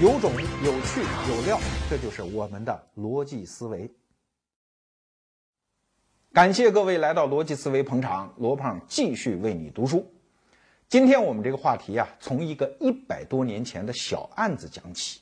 [0.00, 0.30] 有种、
[0.64, 1.58] 有趣、有料，
[1.90, 3.90] 这就是我们的逻辑思维。
[6.32, 10.08] 感谢各位来到逻辑思维捧场，罗胖继续为你读书。
[10.88, 15.20] 今天我们这个话题啊，从一个一百多年前的小案子讲起。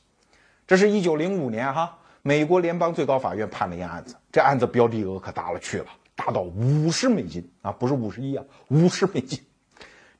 [0.67, 9.43] 这是一九零五年哈，美国联邦最高法院判了一案子，这案子标的额可大了去了，大到五十美金啊，不是五十亿啊，五十美金。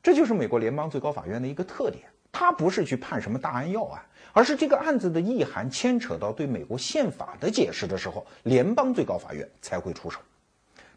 [0.03, 4.03] 这就是美国联邦最高法院的一个特点，它不是去判什么大案要案。
[4.37, 10.21] 而是这个案子的意涵牵扯到对美国宪法的解释的时候，联邦最高法院才会出手。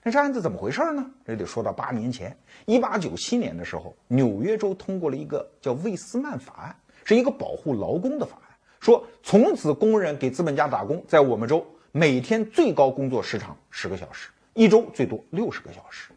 [0.03, 1.09] 那这案子怎么回事呢？
[1.25, 6.75] 这得说到八年前，一八九七年的时候，纽约州通过了一个叫魏斯曼法案，
[7.05, 16.11] 是一个保护劳工的法案，说从此工人给资本家打工，在我们州每天最高工作时长十个小时，一周最多六十个小时。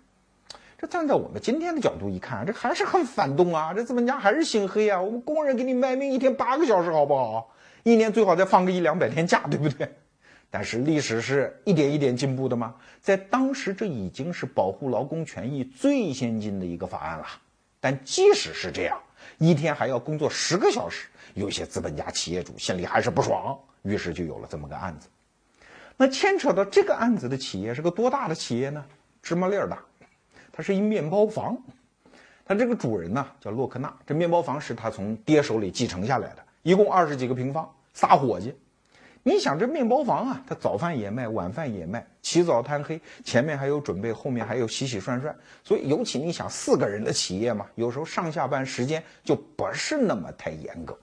[0.83, 3.73] 这站在我们今天的角度一看，这还是很反动啊！
[3.73, 5.01] 这资本家还是心黑啊！
[5.01, 7.55] 我们工人给你卖命，一天八个小时，好不好？
[7.85, 9.89] 一年最好再放个一两百天假，对不对？
[10.51, 17.27] 但是历史是一点一点进步的嘛，在当时这已经是保护劳工权益最先进的一个法案了。
[17.79, 19.01] 但即使是这样，
[19.39, 25.07] 一天还要工作十个小时，有些资本家企业主心里还是不爽，于是就有了这么个案子。
[25.97, 28.85] 那牵扯到这个案子的企业是个多大的企业呢？
[29.23, 29.79] 芝麻粒儿大。
[30.53, 31.57] 它是一面包房，
[32.45, 38.55] 它这个主人呢叫洛克纳，这面包房是他从爹手里继承下来的，一共二十几个平方，仨伙计。
[39.25, 50.99] 你想这面包房啊，他早饭也卖，晚饭也卖，起早贪黑，前面还有准备，后面还有洗洗涮涮，所以尤其你想四个人的企业嘛，有时候上下班时间就不是那么太严格，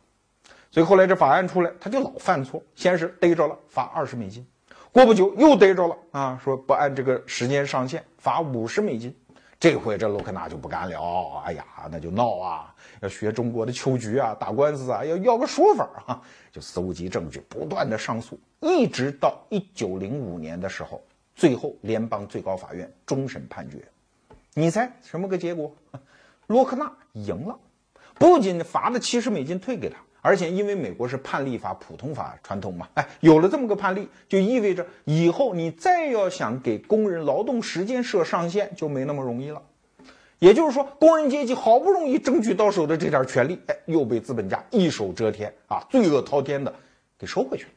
[0.69, 4.45] 所以后来这法案出来，他就老犯错，先是逮着了罚二十美金，
[4.91, 9.15] 过不久又逮着了啊，说不按这个时间上限，罚五十美金。
[9.59, 21.03] 这回这洛克纳就不干了，哎呀，那就闹啊，要学中国的秋菊啊，打官司啊，要要个说法啊，就搜集证据，不断的上诉，一直到一九零五年的时候，
[21.35, 23.83] 最后联邦最高法院终审判决，
[24.53, 25.75] 你猜什么个结果？
[26.47, 27.59] 洛克纳赢了，
[28.15, 29.97] 不仅罚了七十美金退给他。
[30.21, 39.61] 而且，因为美国是判例法、普通法传统嘛， 哎，有了这么个判例，就意味着以后你再要想给工人劳动时间设上限，就没那么容易了。
[40.39, 46.73] 也就是说，工人阶级好不容易争取到手的这点权利，哎，又被资本家一手遮天啊，罪恶滔天的
[47.17, 47.71] 给收回去了。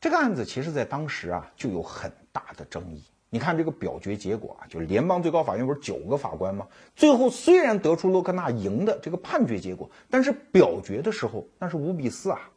[0.00, 3.02] 这个案子其实在当时啊，就有很大的争议。
[3.36, 6.66] 你看这个表决结果啊，就是联邦最高法院不是九个法官吗？
[6.94, 12.50] 最后虽然得出洛克纳赢的这个判决结果，但是表决的时候那是五比四啊。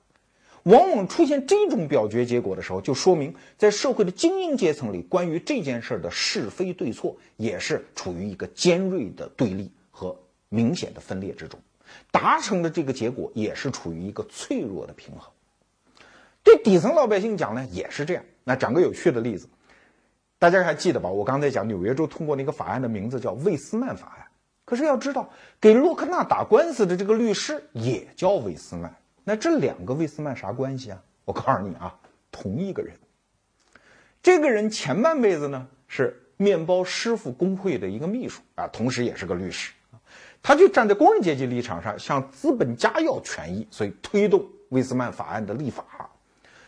[0.63, 10.17] 往往出现这种表决结果的时候，就说明在社会的精英阶层里，关于这件事的是非对错也是处于一个尖锐的对立和
[10.47, 11.59] 明显的分裂之中，
[12.09, 15.29] 达成的这个结果也是处于一个脆弱的平衡。
[16.41, 18.23] 对底层老百姓讲呢，也是这样。
[18.45, 19.49] 那讲个有趣的例子。
[20.39, 21.09] 大家还记得吧？
[21.09, 24.25] 我刚才讲纽约州通过那个法案的名字叫魏斯曼法案。
[24.63, 25.29] 可是要知道，
[25.59, 28.95] 给洛克纳打官司的这个律师也叫魏斯曼。
[29.23, 31.01] 那这两个魏斯曼啥关系啊？
[31.25, 31.93] 我告诉你啊，
[32.31, 32.95] 同一个人。
[34.23, 39.73] 这个人前半辈子呢是面包师傅工会的一个秘书啊，同时也是个律师
[40.41, 45.83] 他就站在工人阶级立场上，向资本家要权益，所以推动魏斯曼法案的立法。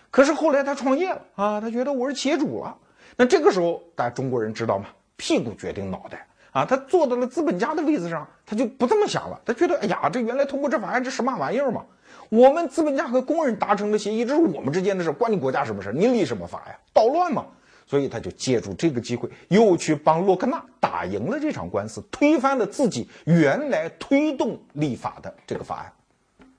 [0.09, 2.78] 可是后来他创业了啊，他觉得我是企业主了。
[3.22, 4.88] 那这个时候，大家中国人知道吗？
[5.16, 6.66] 屁股决定脑袋啊！
[6.66, 9.40] 他坐到了资本家的位子上，他就不这么想了。
[9.46, 11.86] 他觉得，哎呀，这原来通过这法案，这什么玩意儿嘛？
[12.30, 15.94] 我们资本家和工人达成的协议，这是我们之间的事，关你国家什么事？
[15.94, 16.76] 你立什么法呀？
[16.92, 17.46] 捣乱嘛！
[17.86, 25.94] 所以他就借助这个机会，又去帮洛克纳打赢了这场官司，推翻了自己原来推动立法的这个法案。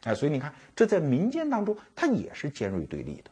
[0.05, 3.31] 哎，所以你看，这在民间当中，他也是尖锐对立的。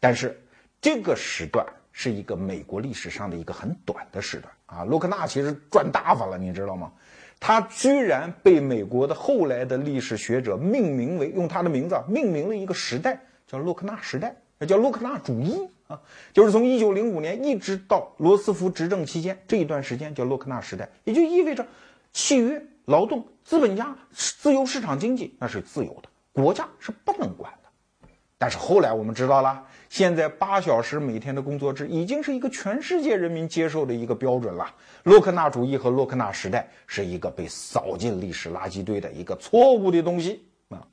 [0.00, 0.36] 但是
[0.80, 1.64] 这个时段。
[2.00, 6.92] 是一个美国历史上的一个很短的时段啊，洛克纳其实赚大发了，你知道吗？
[7.40, 16.00] 他居然被美国的后来的历史学者命名为用他的名字命名了一个时代，叫洛克纳时代，那叫洛克纳主义啊，
[16.32, 21.66] 就是从一九零五年一直到罗斯福执政期间这一段时间叫洛克纳时代，也就意味着
[22.12, 28.08] 契约、劳动、资本家、自由市场经济那是自由的，国家是不能管的。
[28.38, 29.64] 但是后来我们知道了。
[29.88, 34.66] 现在八小时每天的工作制已经是一个全世界人民接受的一个标准了。
[35.04, 40.86] 洛克纳主义和洛克纳时代是一个被扫进历史垃圾堆的一个错误的东西啊！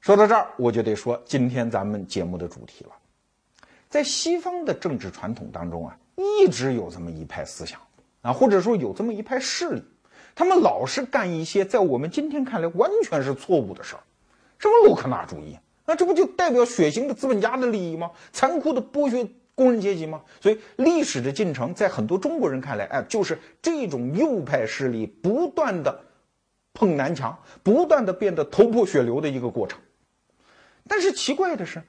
[0.00, 2.90] 说到这儿，我就得说今天咱们节目的主题了。
[3.88, 7.80] 在西方的政治传统当中啊，一直有这么一派思想
[8.22, 9.82] 啊，或者说有这么一派势力，
[10.34, 14.02] 他们老是干一些在我们今天看来完全是错误的事儿。
[14.58, 15.58] 什么洛克纳主义？
[15.90, 18.08] 那这不就代表血腥的资本家的利益吗？
[18.32, 20.22] 残酷的剥削工人阶级吗？
[20.40, 26.00] 所以历史的进程在很多中国人看来，哎，就是这种右派势力不断的
[26.74, 29.80] 碰南墙，不断的变得头破血流的一个过程。
[30.86, 31.82] 但是奇怪的是。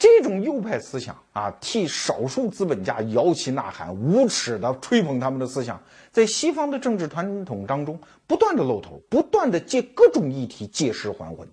[0.00, 5.82] 这种右派思想啊，替少数资本家摇旗呐喊、无耻的吹捧他们的思想，
[6.12, 11.48] 在西方的政治传统当中不断的露头，不断的借各种议题借尸还魂。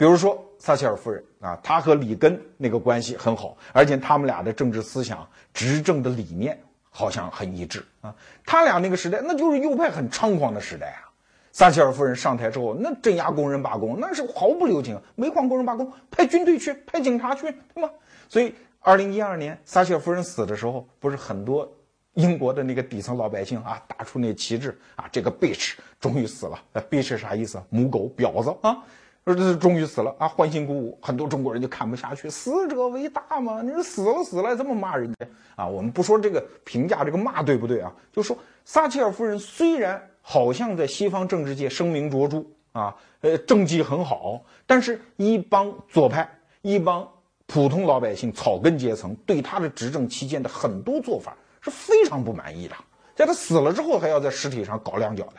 [0.00, 6.58] 比如说撒切尔夫人啊，她和里根那个关系很好，而且他们俩的政治思想、执政的理念
[6.88, 8.14] 好像很一致啊。
[8.46, 11.12] 他俩那个时代，那就是右派很猖狂的时代啊。
[11.52, 14.98] 撒切尔夫人上台之后，那镇压工人罢工，那是毫不留情。
[15.16, 17.42] 煤矿工人罢工，派军队去，派警察去，
[17.74, 17.90] 对吗？
[18.26, 21.70] 所以，二零一二年撒切尔夫人死的时候，不是很多
[22.14, 26.58] 英国的那个底层老百姓啊，打出那旗帜啊，这个 bitch 终于死了。
[26.88, 27.62] bitch 啥意思？
[27.68, 28.82] 母狗、婊子啊，
[29.24, 30.98] 说这终于死了啊，欢欣鼓舞。
[31.02, 35.26] 很多中国人就看不下去，死者为大嘛，你说死了死了，这么骂人家
[35.56, 35.66] 啊？
[35.66, 37.92] 我们不说这个评价，这个骂对不对啊？
[38.12, 40.00] 就说撒切尔夫人虽然。
[40.22, 46.30] 好像在西方政治界声名卓著啊，呃，政绩很好，但是一帮左派、
[46.60, 47.08] 一帮
[47.46, 52.76] 普通老百姓、草根阶层对他的执政期间的很多做法是非常不满意的。
[53.16, 55.36] 在他死了之后，还要在尸体上搞两脚的。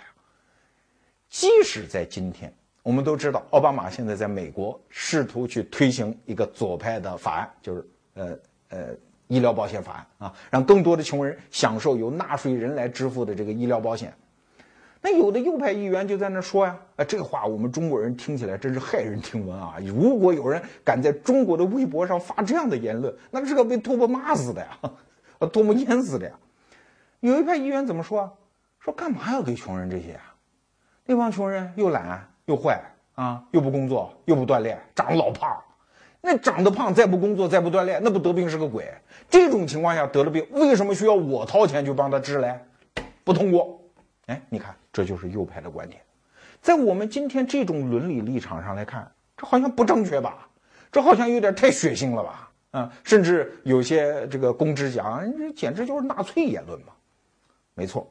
[1.30, 2.52] 即使在今天，
[2.84, 8.38] 我们都知道，奥巴马现在在美国试图去推行一个左派的法案，就是呃
[8.70, 8.78] 呃
[9.28, 14.14] 医疗保险法案啊，让更多的穷人享受由纳税人来支付的这个医疗保险。
[15.04, 19.76] 那有的右派议员就在那说呀，啊，这话我们中国人听起来真是骇人听闻啊！
[19.84, 24.94] 如果有人敢在中国的微博上发这样的言论，那是要被唾沫骂死的呀，啊，
[25.50, 26.36] 唾沫淹死的呀。
[27.20, 28.38] 有一派议员怎么说？
[28.80, 30.36] 说干嘛要给穷人这些啊？
[31.06, 32.82] 那帮穷人又懒又坏
[33.16, 35.56] 啊，又不工作又不锻炼，长得老胖。
[36.22, 38.92] 那长得胖再不工作再不锻炼，那不得病是个鬼。
[39.28, 42.60] 这种情况下得了病，为什么需要我掏钱去帮他治嘞？
[43.24, 43.82] 不通过。
[44.28, 46.00] 哎，你看，这就是右派的观点，
[46.62, 50.48] 在我们今天这种伦理立场上来看，这好像不正确吧？
[50.92, 52.52] 这好像有点太血腥了吧？
[52.72, 56.94] 啊，甚至有些这个公知讲，这简直就是纳粹言论嘛。
[57.74, 58.08] 没错，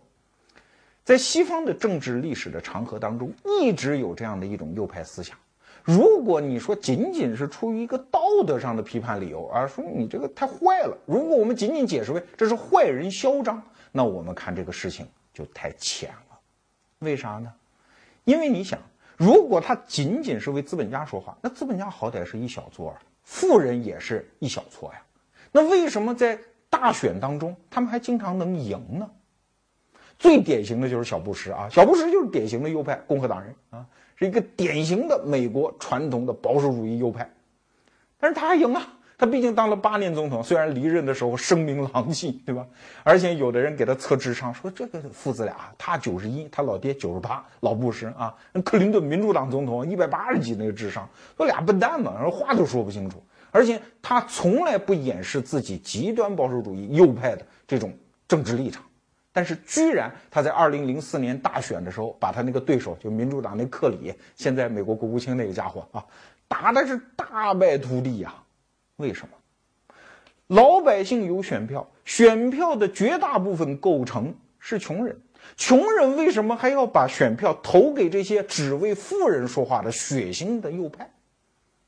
[1.11, 5.37] 在西方的政治历史的长河当中，一直有这样的一种右派思想。
[5.83, 13.61] 如果你说仅仅是出于一个道德上的批判理由啊，说你这个太坏了，如果我们仅仅解释为这是坏人嚣张，
[13.91, 15.05] 那我们看这个事情。
[15.35, 16.39] 就太浅了，
[17.01, 17.53] 为啥呢？
[18.23, 18.79] 因为你想，
[19.17, 25.03] 如果他仅仅是为资本家说话，那资本家好歹是一小撮啊，富人也是一小撮呀。
[25.51, 29.11] 那为什么在大选当中，他们还经常能赢呢？
[30.21, 33.85] 最典型的就是小布什啊，小布什就是典型的右派共和党人啊，
[34.15, 37.29] 是一个典型的美国传统的保守主义右派，
[38.19, 38.87] 但是他还赢啊。
[39.17, 42.67] 他毕竟当了八年总统，虽然离任的时候声名狼藉，对吧？
[43.03, 48.35] 而且有的人给他测智商，说这个父子俩，他九十一，他老爹九十八，老布什啊，
[48.65, 51.07] 克林顿民主党总统一百八十几那个智商，
[51.37, 53.23] 说俩笨蛋嘛，说话都说不清楚。
[53.51, 57.93] 而且他从来不掩饰自己极端保守主义右派的这种
[58.27, 58.83] 政治立场，
[59.33, 66.05] 但是居然他在二零零四年大选的时候，把他那个对手就民主党那克里，现在美国国务卿那个家伙啊，
[66.49, 68.35] 打的是大败涂地呀。
[68.97, 69.35] 为什么
[70.49, 71.89] 老百姓有选票？
[72.05, 75.17] 选票的绝大部分构成是穷人，
[75.57, 81.09] 穷人为什么还要把选票投给这些只为富人说话的血腥的右派？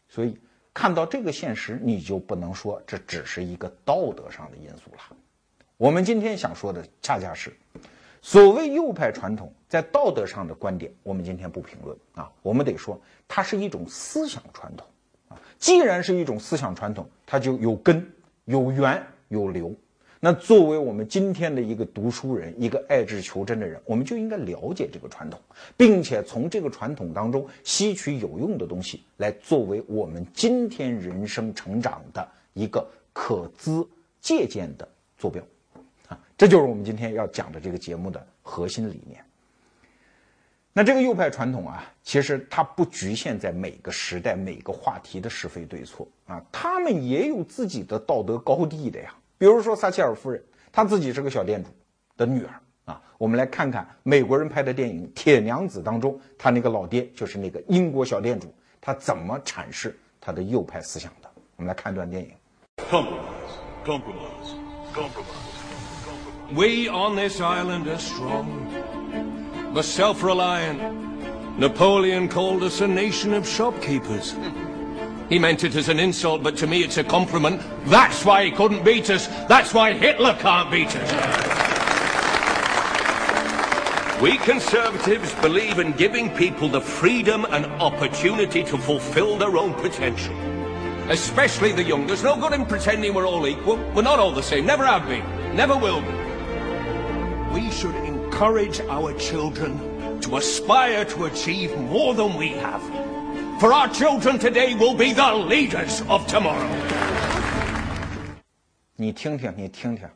[0.09, 0.39] 所以
[0.73, 5.17] 看到这个现实，你就不能说这只是一个道德上的因素了。
[5.83, 7.53] 我们今天想说的，恰恰是
[8.21, 12.97] 所谓右派传统在道德上的观点，我们今天不评论啊，我们得说
[13.27, 14.87] 它是一种思想传统
[15.27, 15.37] 啊。
[15.59, 18.09] 既然是一种思想传统，它就有根、
[18.45, 19.75] 有源、有流。
[20.21, 25.41] 那作为我们今天的一个读书人，一个爱智求真的人，我们就应该了解这个传统，
[25.77, 33.85] 并且从这个传统当中吸取有用的东西，来作为我们今天人生成长的一个可资
[34.21, 35.43] 借鉴的坐标。
[36.37, 39.25] 这就是我们今天要讲的这个节目的核心理念。
[40.73, 49.15] 那这个右派传统啊，其实它不局限在每个时代、每个话题的是非对错啊，他们也有自己的道德高地的呀。
[49.37, 51.69] 比如说撒切尔夫人，她自己是个小店主
[52.17, 53.03] 的女儿啊。
[53.19, 61.31] 我们来看看美国人拍的电影《铁娘子》当中，她那个老爹就是那个英国小店主，他怎么阐释他的右派思想的？
[61.57, 62.31] 我们来看一段电影。
[62.79, 64.57] Compromise, compromise,
[64.95, 65.52] compromise.
[66.55, 68.69] We on this island are strong.
[69.75, 74.35] the self reliant, Napoleon called us a nation of shopkeepers.
[75.29, 77.63] He meant it as an insult, but to me it's a compliment.
[77.87, 79.29] That's why he couldn't beat us.
[79.49, 81.11] That's why Hitler can't beat us.
[84.21, 90.37] We Conservatives believe in giving people the freedom and opportunity to fulfill their own potential.
[91.09, 92.07] Especially the young.
[92.07, 93.79] There's no good in pretending we're all equal.
[93.95, 94.67] We're not all the same.
[94.67, 95.25] Never have been.
[95.57, 96.22] Never will be
[97.54, 102.82] We should encourage our children to aspire to achieve more than we have.
[103.60, 106.68] For our children today will be the leaders of tomorrow.
[108.96, 110.08] 你听听，你听听，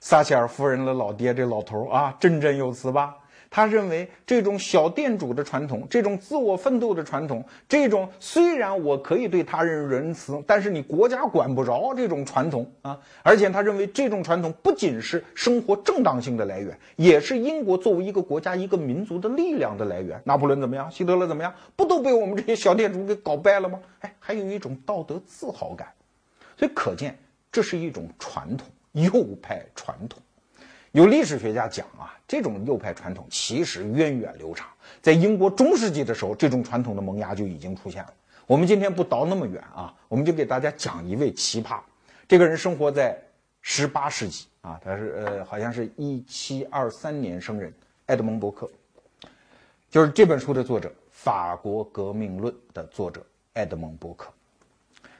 [0.00, 3.16] 撒切尔夫人的老爹这老头啊，振振有词吧？
[3.55, 12.99] 他认为这种小店主的传统，这种自我奋斗的传统，这种虽然我可以对他人仁慈，但是你国家管不着这种传统啊。
[13.23, 20.19] 而且他认为这种传统不仅是生活正当性的来源，也是英国作为一个国家、一个民族的力量的来源。
[20.25, 20.91] 拿破仑怎么样？
[20.91, 21.53] 希特勒怎么样？
[21.77, 23.79] 不都被我们这些小店主给搞败了吗？
[24.01, 25.87] 哎，还有一种道德自豪感。
[26.57, 27.17] 所以可见，
[27.53, 30.19] 这是一种传统，右派传统。
[30.95, 34.65] 有历史学家讲啊，这种右派传统其实源远流长，
[35.01, 38.13] 在英国中世纪的时候，这种传统的萌芽就已经出现了。
[38.47, 41.81] 我们今天不倒那么远啊，我们就给大家讲一位奇葩。
[42.29, 43.21] 这个人生活在
[43.61, 47.73] 十八世纪啊，他是呃，好像是一七二三年生人，
[48.05, 48.71] 埃德蒙·伯克，
[49.89, 53.21] 就是这本书的作者，《法国革命论》的作者
[53.55, 54.31] 埃德蒙·伯克。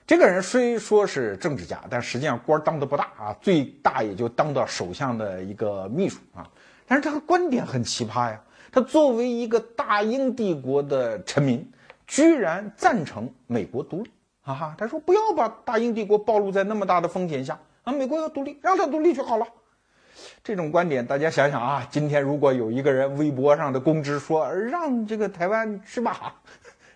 [0.08, 6.48] 这个人虽说是政治家，但实际上官当的不大啊，最大也就当到首相的一个秘书啊。
[6.86, 8.40] 但是他的观点很奇葩呀，
[8.72, 11.68] 他作为一个大英帝国的臣民，
[12.06, 14.12] 居然赞成美国独立，
[14.44, 19.48] 哈哈，他说不要把大英帝国暴露在那么大的风险下啊，美国要独立，让他独立就好了。
[20.44, 26.36] 这种观点，大家想想啊，今天如果有一个人微博上的公知说让这个台湾去吧，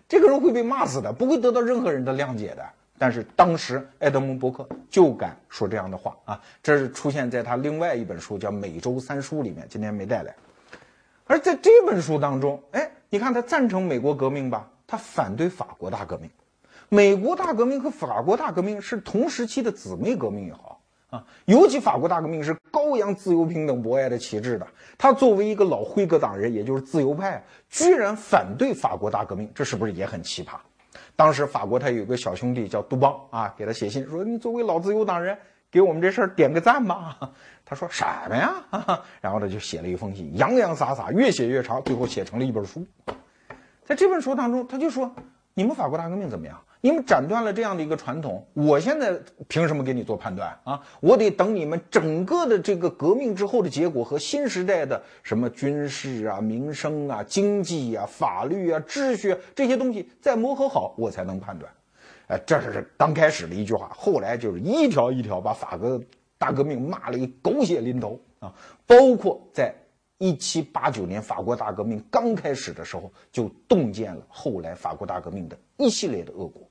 [0.08, 2.64] 这个人会被骂死的，不会得到任何人的谅解的。
[3.00, 10.36] 但是当时埃德蒙·伯克就敢说这样的话啊，这是出现在他另外一本书叫《美洲三书》里面，今天没带来。
[11.24, 16.28] 而在这本书当中，哎，你看他赞成美国革命吧，他反对法国大革命。
[16.90, 20.78] 美国大革命和法国大革命是同时期的姊妹革命也好
[21.08, 24.66] 啊，尤其法国大革命是高扬自由、平等、博爱的旗帜的。
[24.98, 30.56] 他作为一个老辉格党人，也就是自由派，居然反对法国大革命，这是不是也很奇葩？
[31.20, 35.36] 当时法国他有个小兄弟叫杜邦啊，给他写信说：“你作为老自由党人，
[35.70, 37.14] 给我们这事儿点个赞吧。”
[37.62, 38.54] 他说：“什么呀？”
[39.20, 42.86] 然后他就写了一封信，洋洋洒洒，越写越长，最后写成了一本书。
[43.84, 45.14] 在这本书当中，他就说
[45.52, 50.80] ：“你们法国大革命怎么样？”你们斩断了这样的一个传统，我现在凭什么给你做判断啊？
[51.00, 61.70] 我得等你们整个的这个革命之后的结果和新时代的什么军事啊、民生啊、经济啊、法律啊、秩序啊这些东西再磨合好，我才能判断。
[62.28, 66.00] 哎，这是刚开始的一句话，后来就是一条一条把法国
[66.38, 68.54] 大革命骂了一狗血淋头啊！
[68.86, 69.74] 包括在
[70.16, 76.66] 一七八九年法国大革命刚开始的时候，就洞见了后来法国大革命的一系列的恶果。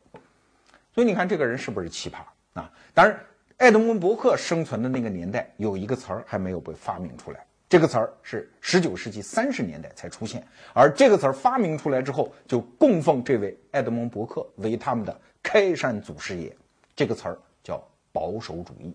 [0.99, 2.17] 所以你看这个人是不是奇葩
[2.59, 2.69] 啊？
[2.93, 3.17] 当然，
[3.55, 7.39] 爱德蒙·伯克生存的那个年代有一个词儿还没有被发明出来，
[7.69, 10.45] 这个词儿是十九世纪三十年代才出现。
[10.73, 16.53] 而这个词儿发明出来之后，就供奉这位爱德蒙·伯克为他们的开山祖师爷。
[16.93, 18.93] 这个词儿叫保守主义。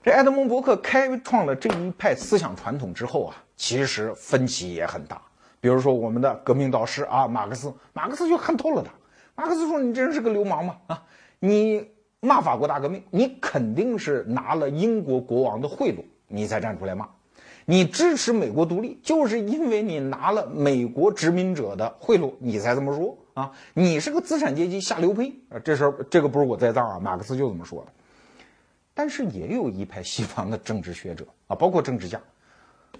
[0.00, 5.20] 这爱德蒙·伯克开创了这一派思想传统之后啊，其实分歧也很大。
[5.60, 8.92] 比如说我们的革命导师啊，马克思，马克思就看透了他。
[9.34, 10.76] 马克思说：“你真是个流氓嘛！
[10.86, 11.02] 啊，
[11.38, 11.88] 你
[12.20, 17.08] 骂法国大革命，你肯定是拿了英国国王的贿赂，你才站出来骂。
[17.64, 23.50] 你支持美国独立，就是因为你拿了美国殖民者的贿赂，你才这么说啊！
[23.72, 25.58] 你是个资产阶级下流胚啊！
[25.60, 27.92] 这事儿，这个不是我栽赃啊，马克思就这么说的。
[28.94, 32.20] 但是也有一派西方的政治学者啊，包括政治家，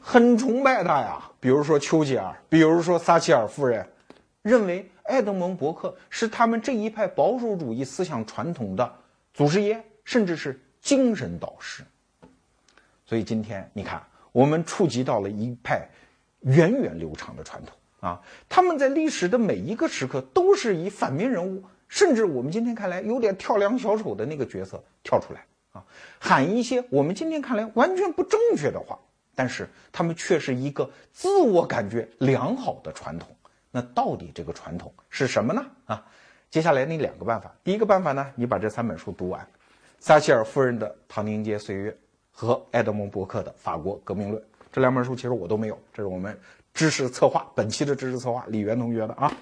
[0.01, 3.87] 很崇拜他呀，比如说丘吉尔，比如说撒切尔夫人，
[4.43, 8.95] 认为。”爱德蒙·伯克是他们这一派保守主义思想传统的
[9.35, 11.83] 祖师爷，甚至是精神导师。
[13.05, 15.87] 所以今天你看，我们触及到了一派
[16.43, 18.23] 源远流长的传统啊！
[18.49, 25.85] 他们在历史的每一个时刻都是以反面人物，甚至我们今天看来有点跳梁小丑的那个角色跳出来啊，
[26.21, 28.97] 喊一些我们今天看来完全不正确的话，
[29.35, 33.32] 但是他们却是一个自我感觉良好的传统。
[33.75, 35.67] 那到底这个传统是什么呢？
[35.87, 36.07] 啊，
[36.51, 37.51] 接下来你两个办法。
[37.65, 39.45] 第一个办法呢，你把这三本书读完，
[39.99, 41.91] 撒切尔夫人的《唐宁街岁月》
[42.31, 46.39] 和爱德蒙·伯克的《法国革命论》这两本书，其实我都没有，这是我们
[46.75, 49.33] 知识策划，本期的知识策划李源同学的啊，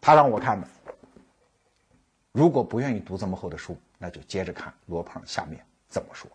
[0.00, 0.66] 他让我看的。
[2.32, 6.30] 如果不愿意读这么厚的书，那就接着看罗胖下面怎么说。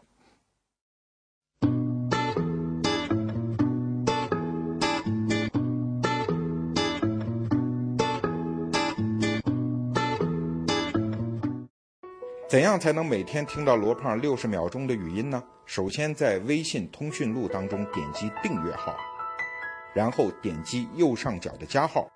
[12.50, 15.44] 怎样才能每天听到罗胖六十秒钟的语音呢？
[15.68, 18.98] 首先在微信通讯录当中点击订阅号，
[19.94, 22.10] 然后点击右上角的加号，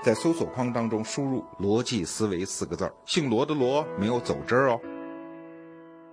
[0.00, 4.80] 在搜索框当中输入“逻辑思维”四个字儿，姓罗的罗没有走之儿哦。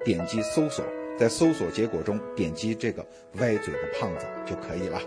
[0.03, 0.83] 点击搜索，
[1.19, 4.99] 在搜索结果中点击这个歪嘴的胖子就可以了。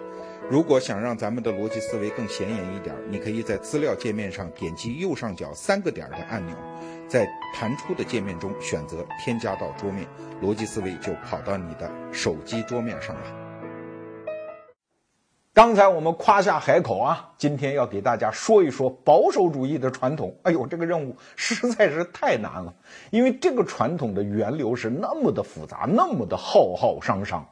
[0.50, 6.57] 如果想让咱们的逻辑思维更显眼一点，你可以在资料界面上点击右上角三个点的按钮，
[7.07, 10.07] 在弹出的界面中选择添加到桌面，
[10.43, 13.23] 逻辑思维就跑到你的手机桌面上了。
[15.52, 20.35] 刚才我们夸下海口啊，今天要给大家说一说保守主义的传统。
[20.45, 22.73] 哎呦，这个任务实在是太难了，
[23.11, 27.47] 因为这个传统的源流是那么的复杂，那么的浩浩汤汤。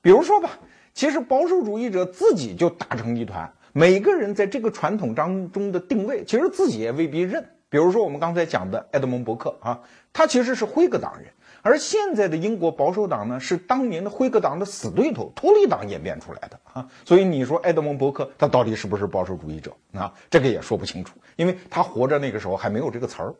[0.00, 0.50] 比如说吧。
[0.92, 7.44] 其实保守主义者自己就打成一团，每个人在这个传统当中的定位，其实自己也未必认。
[7.68, 9.80] 比如说我们刚才讲的埃德蒙·伯克啊，
[10.12, 11.28] 他其实是辉格党人，
[11.62, 16.88] 而现在的英国保守党呢，是当年的辉格党的死对头托利党演变出来的啊。
[17.04, 20.12] 所以你说埃德蒙·伯克他到底是不是保守主义者啊？
[20.28, 23.32] 这个也说不清楚，因为他活着那个时候还没有这个词儿。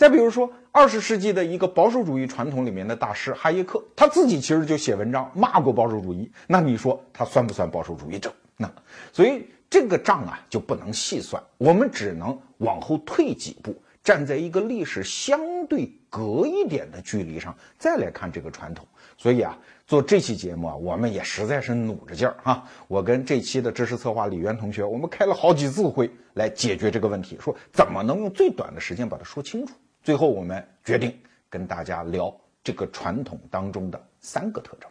[0.00, 6.32] 再比如说，二十世纪的一个保守主义传统里面的大师哈耶克，他自己其实就写文章骂过保守主义。
[6.46, 8.32] 那你说他算不算保守主义者？
[8.56, 8.72] 那
[9.12, 18.86] 所以这个账啊就不能细算，我们只能往后退几步，站在一个历史相对隔一点的距离上再来看这个传统。
[19.18, 22.66] 所以啊，做这期节目啊，我们也实在是努着劲儿哈。
[22.88, 29.74] 我跟这期的知识策划李渊同学，我们开了好几次会来解决这个问题，说怎么能用最短的时间把它说清楚。
[30.02, 31.16] 最后，我们决定
[31.48, 32.34] 跟大家聊
[32.64, 34.90] 这个传统当中的三个特征。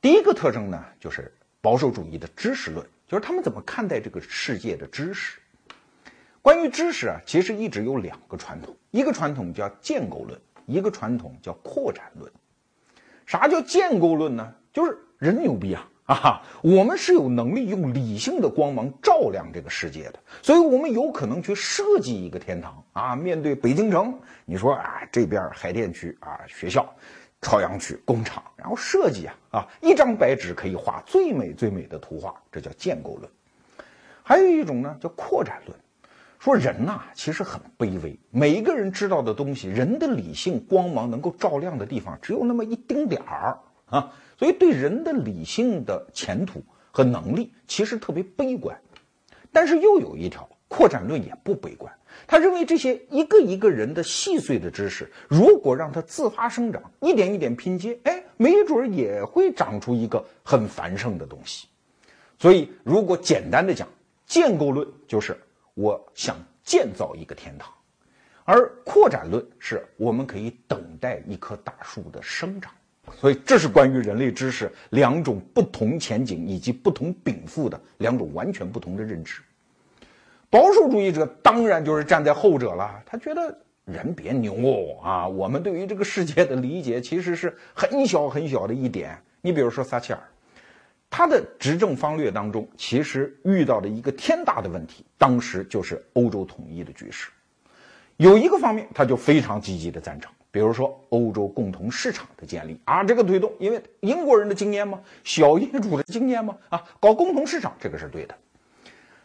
[0.00, 5.40] 第一个特征呢，就是保守主义的知识论，就是他们怎么看待这个世界的知识。
[6.40, 12.30] 关于知识啊，其实一直有两个传统，一个传统叫建构论，一个传统叫扩展论。
[13.26, 14.54] 啥叫建构论呢？
[14.72, 15.88] 就是人牛逼啊！
[16.06, 23.16] 啊，我们是有能力用理性的光芒照亮这个世界的，所以我们有可能去设计一个天堂啊。
[23.16, 24.14] 面对北京城，
[24.44, 26.86] 你说啊，这边海淀区啊，学校，
[27.40, 33.30] 朝阳区工厂，然后设计啊啊，一张白纸可以画最美最美的图画，这叫建构论。
[34.22, 35.78] 还有一种呢，叫扩展论，
[36.38, 44.12] 说人呐其实很卑微，每一个人知道的东西，人的理性光芒能够照亮的地方只有那么一丁点儿啊。
[44.38, 48.76] 所以，对人的理性的前途和能力，其实特别悲观。
[49.52, 51.92] 但是，又有一条扩展论也不悲观。
[52.26, 61.68] 他认为，这些一个一个人的细碎的知识，如果让它自发生长，一点一点拼接，哎，没准也会长出一个很繁盛的东西。
[62.38, 63.88] 所以，如果简单的讲，
[64.26, 65.36] 建构论就是
[65.74, 67.72] 我想建造一个天堂，
[68.44, 72.72] 而扩展论是我们可以等待一棵大树的生长。
[73.20, 79.40] 所以，这是关于人类知识两种不同前景以及不同禀赋的两种完全不同的认知。
[80.50, 89.18] 保守主义者当然就是站在后者了，他觉得人别牛啊，我们对于这个世界的理解其实是很小很小的一点。
[89.40, 90.20] 你比如说撒切尔，
[91.10, 97.30] 他的执政方略当中其实遇到的一个天大的问题，当时就是欧洲统一的局势。
[98.16, 100.32] 有一个方面，他就非常积极的赞成。
[100.54, 108.34] 比如说欧洲共同市场的建立啊，这个推动，因为英国人的经验嘛，小业主的经验嘛，啊，搞共同市场这个是对的。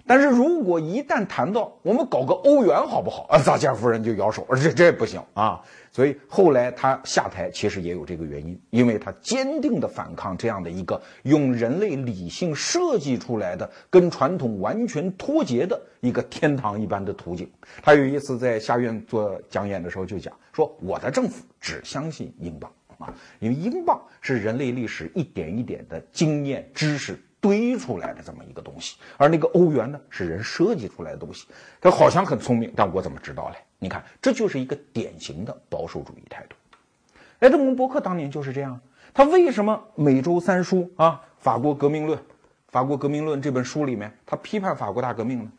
[0.08, 5.62] 但是如果一旦谈到我们搞个欧元好不好啊，撒切尔夫人就摇手， 这这不行啊。
[5.92, 17.48] 所以后来他下台，其实也有这个原因，因为他坚定的反抗这样的一个用人类理性设计出来的、跟传统完全脱节的一个天堂一般的途径。
[17.84, 31.48] 他有一次在下院做讲演的时候就讲说：“我的政府只相信英镑啊，因为英镑是人类历史一点一点的经验知识。”堆出来的这么一个东西，而那个欧元呢，是人设计出来的东西。
[31.80, 33.56] 他好像很聪明，但我怎么知道嘞？
[33.78, 36.56] 你看，这就是一个典型的保守主义态度。
[37.39, 38.78] 埃德蒙·伯克当年就是这样。
[39.13, 41.22] 他为什么每周三书啊？
[41.38, 42.19] 法国革命论，
[42.67, 45.50] 法国革命论这本书里面，他批判法国大革命呢？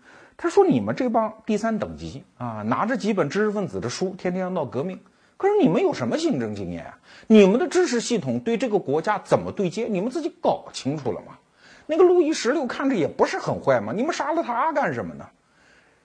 [0.43, 4.99] 他说：“你们这帮第三等级啊，拿着几本知识分子的书，天天要闹革命，
[5.37, 6.99] 可是你们有什么行政经验啊？
[7.27, 9.85] 你们的知识系统对这个国家怎么对接？
[9.85, 11.37] 你们自己搞清楚了吗？
[11.85, 15.27] 那个路易十六看着也不是很坏嘛，你们杀了他干什么呢？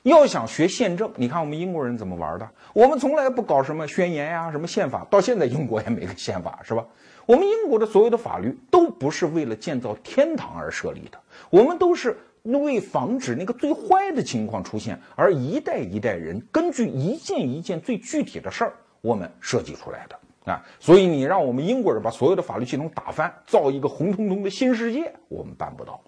[0.04, 2.45] 要想学宪政，你看我们英国人怎么玩的？
[2.74, 6.86] 我们从来不搞什么宣言呀，什么宪法，到现在英国也没个宪法，是吧？
[7.26, 11.17] 我们英国的所有的法律都不是为了建造天堂而设立的，
[11.50, 12.17] 我们都是
[12.53, 20.63] 为防止那个最坏的情况出现，而一代一代人根据一件一件最具体的事儿，我们设计出来的啊。
[20.79, 26.01] 所以你让我们英国人把所有的法律系统打翻，造一个红彤彤的新世界，我们办不到。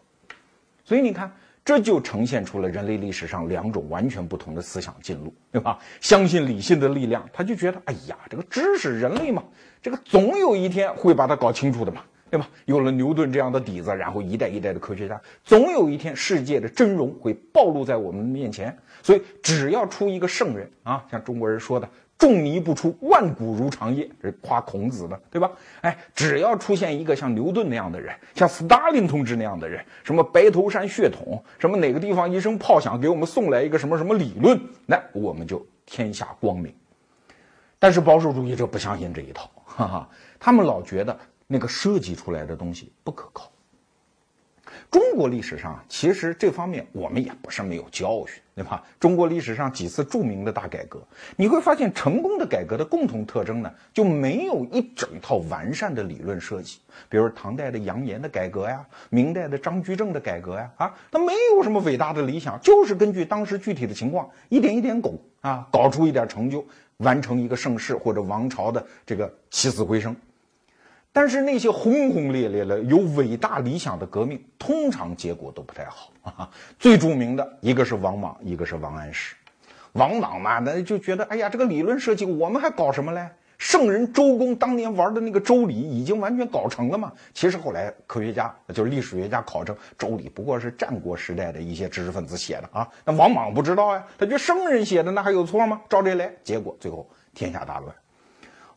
[0.83, 1.31] 所以你看。
[1.67, 5.77] 这就呈现出了人类历史上两种完全不同的思想进路，对吧？
[5.99, 9.43] 相信理性的力量，他就觉得，哎呀，这个知识，人类嘛，
[9.81, 12.47] 这个总有一天会把它搞清楚的嘛，对吧？
[12.65, 18.77] 有了牛顿这样的底子，然后一代一代的科学家，总有一天世界的真容会暴露在我们面前。
[19.03, 21.89] 所以，只要出一个圣人啊，像中国人说的。
[22.17, 25.51] 仲尼不出，万古如长夜，这夸孔子的，对吧？
[25.81, 36.73] 哎，只要出现一个像牛顿那样的人，像斯大林同志那样的人，什么白头山血统，什么哪个地方一声炮响给我们送来一个什么什么理论，那我们就天下光明。
[37.77, 40.09] 但是保守主义者不相信这一套，哈哈，
[40.39, 41.15] 他们老觉得
[41.47, 43.49] 那个设计出来的东西不可靠。
[44.91, 48.83] 中国历史上其实这方面我们也不是没有教训，对吧？
[48.99, 51.01] 中国历史上几次著名的大改革，
[51.37, 56.79] 你会发现成功的改革的共同特征呢，就没有一整套完善的理论设计。
[57.09, 66.65] 比如唐代的杨炎的改革呀，明代的张居正的改革呀，啊，他没有什么伟大的理想，就是根据当时具体的情况一点一点拱啊，搞出一点成就，
[66.97, 70.15] 完成一个盛世或者王朝的这个起死回生。
[71.19, 76.47] 但是那些轰轰烈烈的有伟大理想的革命，通常结果都不太好啊。
[76.77, 79.35] 最著名的一个是王莽，一个是王安石。
[79.93, 83.27] 王莽嘛，那就觉得，哎呀，这个理论设计我们还搞什么嘞？
[83.57, 87.11] 圣人周公当年玩的那个周礼已经完全搞成了嘛。
[87.33, 92.87] 其实后来科学家就是历史学家考证，周礼不过是战国时代的一些知识分子写的啊。
[93.03, 95.81] 那王莽不知道呀，他觉得圣人写的那还有错吗？
[95.89, 97.91] 照这来，结果最后天下大乱。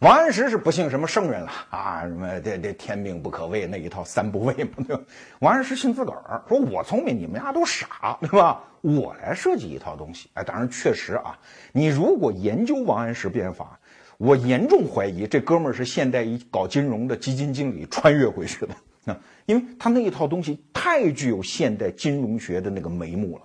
[0.01, 5.03] 王安石是不信什么圣人了啊，什么这这天命不可畏那一套三不畏嘛，对吧？
[5.41, 8.65] 王安石信自个儿，说我聪明，你们家都傻，对吧？
[8.81, 10.31] 我来设计一套东西。
[10.33, 11.39] 哎，当然确实啊，
[11.71, 13.79] 你如果研究王安石变法，
[14.17, 23.43] 我严重怀疑这哥们儿是现代一搞金融的基金经理穿越回去的啊，因为他那一套东西太具有现代金融学的那个眉目了，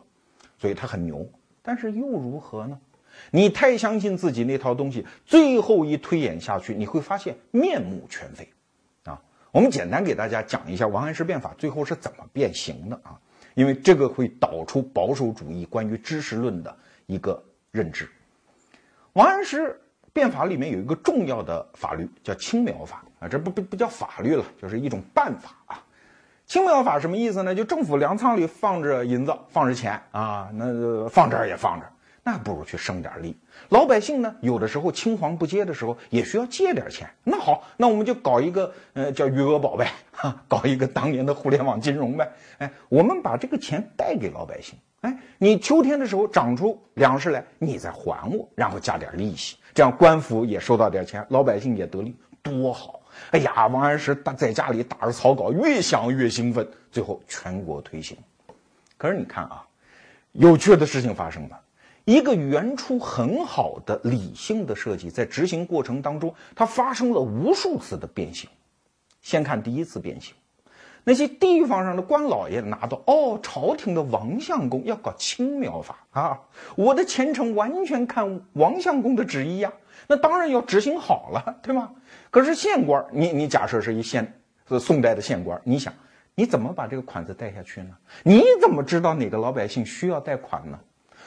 [0.58, 1.30] 所以他很牛。
[1.62, 2.80] 但是又如何呢？
[3.32, 8.48] 你太相信自己那套东西，最后一推演下去，你会发现面目全非，
[9.04, 9.22] 啊！
[9.52, 13.20] 我们简单给大家讲一下王安石变法最后是怎么变形的啊，
[13.54, 16.76] 因为这个会导出保守主义关于知识论的
[17.06, 18.10] 一个认知。
[19.14, 19.80] 王安石
[20.14, 25.84] 变法里面有一个重要的法律叫青苗法啊，这不不不叫法律了，就是一种办法啊。
[26.46, 27.56] 青苗法什么意思呢？
[27.56, 31.92] 就政府粮仓里放着银子，放着钱啊，那放这儿也放着。
[32.28, 33.38] 那不如去生点力。
[33.70, 37.08] 老百姓呢，有的时候青黄不接的时候，也需要借点钱。
[37.24, 42.28] 那好，那我们就搞一个，呃，叫余额宝呗，哈，搞一个当年的互联网金融呗。
[42.58, 44.74] 哎，我们把这个钱贷给老百姓。
[45.02, 53.00] 哎，你秋天的时候长出粮食来，你再还我，然后加点利息，这样官府也收到点钱，老百姓也得利，多好！
[53.30, 58.18] 哎呀，王安石打在家里打着草稿，越想越兴奋，最后全国推行。
[58.98, 59.64] 可是你看啊，
[60.32, 61.62] 有趣的事情发生了。
[62.06, 68.50] 一个原初很好的理性的设计，在执行过程当中，它发生了无数次的变形。
[69.22, 70.36] 先看第一次变形，
[71.04, 76.40] 那些地方上的官老爷拿到哦，朝廷的王相公要搞青苗法啊，
[76.76, 79.74] 我的前程完全看王相公的旨意呀，
[80.08, 81.92] 那当然要执行好了，对吗？
[82.30, 84.32] 可是县官，你你假设是一县，
[84.70, 85.92] 是宋代的县官，你想
[86.36, 87.98] 你怎么把这个款子贷下去呢？
[88.22, 90.80] 你怎么知道哪个老百姓需要贷款呢？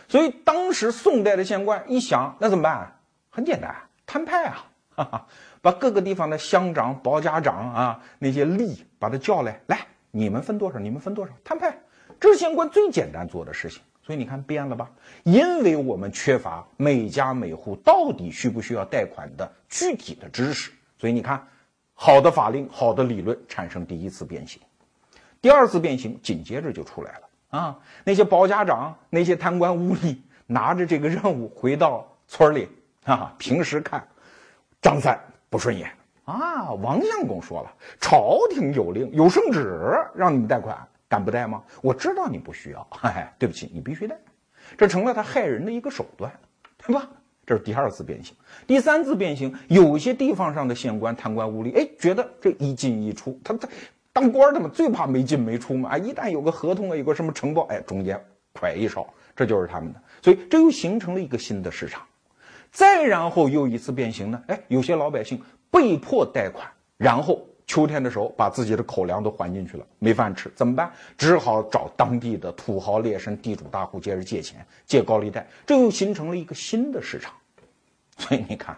[0.08, 2.98] 所以当时宋代的县官一想，那怎么办？
[3.28, 3.74] 很简单，
[4.06, 4.64] 摊派啊，
[4.96, 5.26] 哈哈，
[5.60, 10.78] 把各个地方的乡长、保家长啊，那些吏把他叫来，来，你们分多少？
[10.78, 11.32] 你们分多少？
[11.44, 11.78] 摊派，
[12.18, 13.82] 这是县官最简单做的事情。
[14.02, 14.90] 所以你看变了吧？
[15.24, 21.46] 因为我们缺乏每家每户到底需不需要贷款的具体的知识，所以你看，
[21.92, 24.62] 好的法令、好的理论产生第一次变形，
[25.42, 27.27] 第二次变形紧接着就出来了。
[27.50, 32.68] 啊，那些包家长、那些贪官污吏拿着这个任务回到村里
[33.04, 34.06] 啊，平时看
[34.82, 35.90] 张三不顺眼
[36.24, 40.76] 啊，王相公说了，朝廷有令有圣旨让你们贷款，
[41.08, 41.62] 敢不贷吗？
[41.80, 44.14] 我知道你不需要，哎，对不起，你必须贷，
[44.76, 46.30] 这成了他害人的一个手段，
[46.86, 47.08] 对吧？
[47.46, 48.36] 这是第二次变形。
[48.66, 53.66] 第三次变形，有些地方上的县官贪官污吏，哎，觉得这一进一出，他他
[54.18, 58.20] 当官的嘛，最怕没进没出嘛，啊，一旦有个合同啊，有个什么承包，哎，中间
[58.52, 62.02] 快一勺，这就是他们的，所以这又形成了一个新的市场。
[62.72, 67.46] 再然后又一次变形呢，哎，有些老百姓被迫贷款，然后。
[67.70, 70.90] 秋天的时候，把自己的口粮都还进去了，没饭吃，怎么办？
[71.18, 77.30] 只好找当地的土豪劣绅、地主大户接着借钱，借高利贷，这又形成了一个新的市场。
[78.16, 78.74] 所以你看，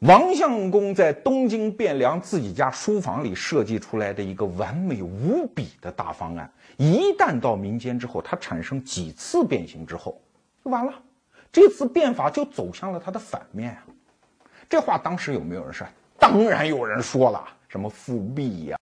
[0.00, 10.20] 王相公在东京汴梁自己家书房里设计出来的一个完美无比的大方案，一旦到民间之后，它产生几次变形之后，
[10.64, 10.92] 就完了。
[11.50, 13.86] 这次变法就走向了它的反面啊！
[14.68, 15.84] 这话当时有没有人说？
[16.16, 17.44] 当然有人说了。
[17.66, 18.78] 什么富弼呀、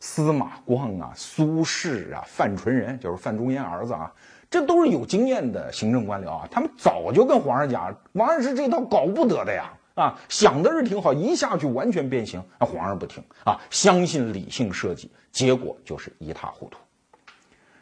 [0.00, 4.10] 司马光啊、苏轼啊、范纯仁，就是范仲淹儿子啊，
[4.50, 6.48] 这都是有经验的行政官僚啊。
[6.50, 16.78] 他们早就跟皇上讲，王安石这套搞不得的呀，啊，想的是挺好，一下去完全变形，那皇上不听啊，相信理性设计，结果就是一塌糊涂。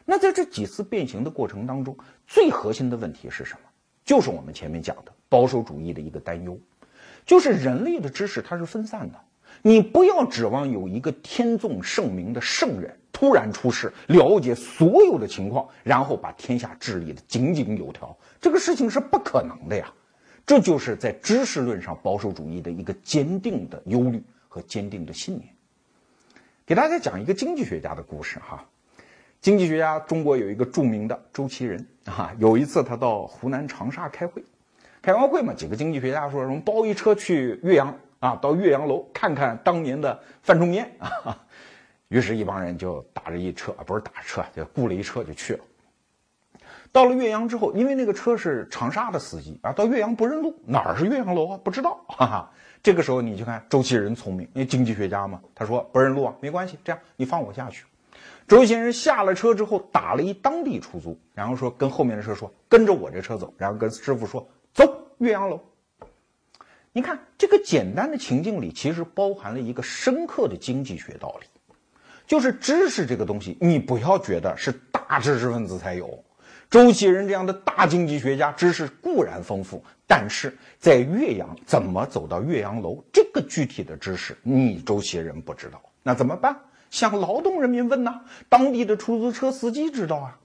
[0.05, 1.96] 那在这几次变形的过程当中，
[2.27, 3.61] 最核心的问题是什么？
[4.05, 6.59] 就是我们前面讲的保守主义的一个担忧，
[7.25, 9.18] 就是人类的知识它是分散的。
[9.62, 19.90] 你不要指望有一个天纵圣明的圣人突然出世，了解所有的情况，然后把天下治理的井井有条，这个事情是不可能的呀。
[20.47, 25.49] 这就是在知识论上保守主义的一个坚定的忧虑和坚定的信念。
[26.67, 28.65] 给大家讲一个经济学家的故事哈。
[29.41, 34.43] 经济学家中国有一个著名的周其仁啊，有一次他到湖南长沙开会，
[35.01, 37.95] 开完会嘛，几个经济学家说什么包一车去岳阳。
[38.21, 41.37] 啊，到岳阳楼看看当年的范仲淹啊，
[42.07, 45.65] 于是，一帮人就打着一车啊，不是打车，就雇了一车就去了。
[46.93, 51.61] 到了岳阳之后，因为那个车是长沙的司机啊，到岳阳不认路，哪儿是岳阳楼啊？
[51.65, 52.51] 不知道，哈哈。
[52.83, 57.85] 这个时候你就看周其仁聪明，因为经济学家嘛，他说不认路啊，没关系，这样你放我下去。
[58.47, 64.85] 周其仁下了车之后，打了一当地出租，然后说跟后面的车说跟着我这车走，然后跟师傅说走
[65.19, 65.59] 岳阳楼。
[66.93, 71.47] 你看这个简单的情境里，其实包含了一个深刻的经济学道理，
[72.27, 76.23] 就是知识这个东西，你不要觉得是大知识分子才有。
[76.73, 86.59] 周其仁这样的大经济学家，知识固然丰富，但是在岳阳怎么走到岳阳楼，这个具体的知识，你周其仁不知道，那怎么办？
[86.89, 90.39] 向劳动人民问呐，当地的出租车司机知道啊。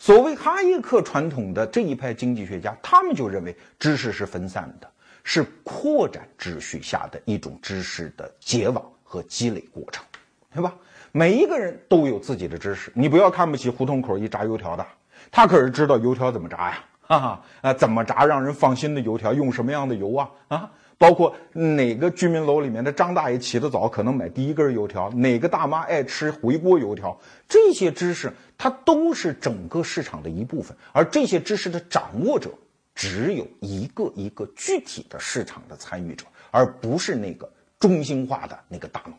[0.00, 4.90] 所谓哈耶克传统的这一派经济学家，他们就认为知识是分散的。
[5.22, 10.04] 是扩展秩序下的一种知识的结网和积累过程，
[10.52, 10.74] 对吧？
[11.12, 14.84] 每一个人都有自己的知识，你不要看不起胡同口一炸油条的，
[15.32, 27.18] 他可是知道油条怎么炸呀，哈哈，啊，怎么炸让人放心的油条，用什么样的油啊，啊，包括哪个居民楼里面的张大爷起得早，可能买第一根油条，哪个大妈爱吃回锅油条，
[27.48, 32.48] 这些知识它都是整个市场的一部分，而这些知识的掌握者。
[32.94, 39.14] 只有一个一个具体的市场的参与者，而不是那个中心化的那个大脑。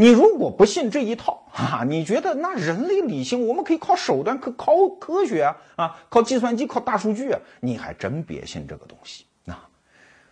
[0.00, 9.68] 你如果不信这一套，哈，你觉得那人类理性我们可以靠手段，可靠科学啊，啊，靠计算机，靠大数据啊，你还真别信这个东西啊。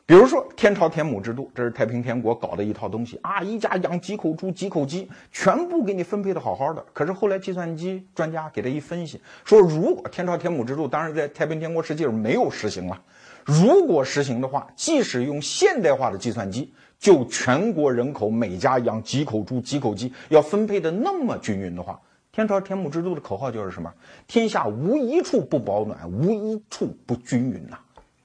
[0.07, 6.83] 比如说天朝田亩制度，这是太平天国搞的一套东西啊，一家养几口猪几口鸡，全部给你分配的好好的。
[6.95, 12.99] 可是后来计算机专家给他一分析，说如果天朝田亩制度，当然在太平天国实际上没有实行了。
[13.45, 22.01] 如果实行的话，即使用现代化的计算机，就全国人口每家养几口猪几口鸡，要分配的那么均匀的话，
[22.33, 23.93] 天朝田亩制度的口号就是什么？
[24.27, 27.79] 天下无一处不保暖，无一处不均匀呐。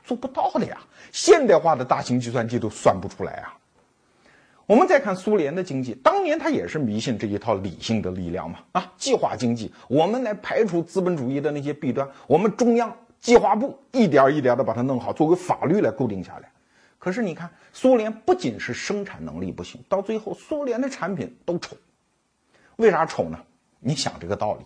[0.03, 0.77] 做不到的呀，
[1.11, 3.53] 现代化的大型计算机都算不出来啊。
[4.65, 16.49] 我们再看苏联的经济，当年他也是迷信这一套理性的力量嘛，啊，计划经济，我们来排除资本主义的那些弊端，我们中央计划部一点一点的把它弄好，作为法律来固定下来。
[17.03, 21.75] 可是你看，苏联不仅是生产能力不行，到最后苏联的产品都丑。
[22.77, 23.37] 为啥丑呢？
[23.81, 24.63] 你想这个道理，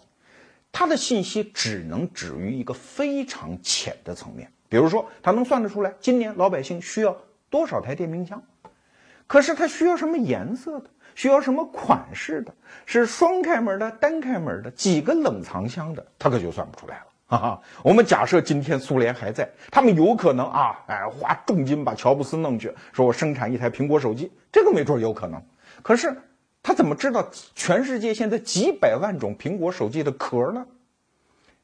[0.72, 4.52] 它的信息只能止于一个非常浅的层面。
[4.70, 7.18] 比如说，他能算得出来今年老百姓需要
[7.50, 8.40] 多少台电冰箱，
[9.26, 12.54] 可是他需要什么颜色的，需要什么款式的，
[12.86, 17.06] 是双开门的、单开门的，几个冷藏箱的，他可就算不出来了。
[17.30, 25.42] 哈哈，我们假设今天苏联还在，他们有可能啊，哎，花重金把乔布斯弄去，说我生产一台苹果手机，这个没准有可能。
[25.84, 26.16] 可是
[26.64, 30.66] 他怎么知道全世界现在几百万种苹果手机的壳呢？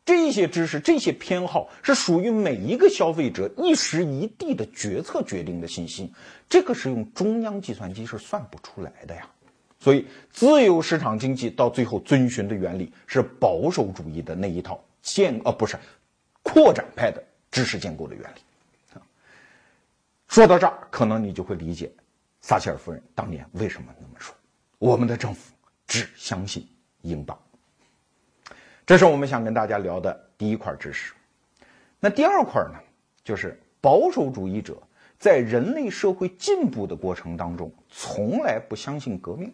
[0.04, 6.14] 这些知识、这些偏好是属于每一个消费者一时一地的决策决定的信息，
[6.50, 9.26] 这个是用中央计算机是算不出来的呀。
[9.80, 15.78] 所以，自由市场经济到最后遵循的原理是保守主义的那一套建，呃，不是
[16.42, 18.40] 扩展派的知识建构的原理。
[20.28, 21.92] 说到这儿，可能你就会理解
[22.42, 24.34] 撒切尔夫人当年为什么那么说：
[24.80, 25.54] 我们的政府
[25.86, 26.68] 只相信
[27.02, 27.38] 英镑。
[28.84, 31.14] 这是我们想跟大家聊的第一块知识。
[32.00, 32.80] 那第二块呢，
[33.24, 34.82] 就是保守主义者
[35.20, 39.54] 在人类社会进步的过程当中，从来不相信革命，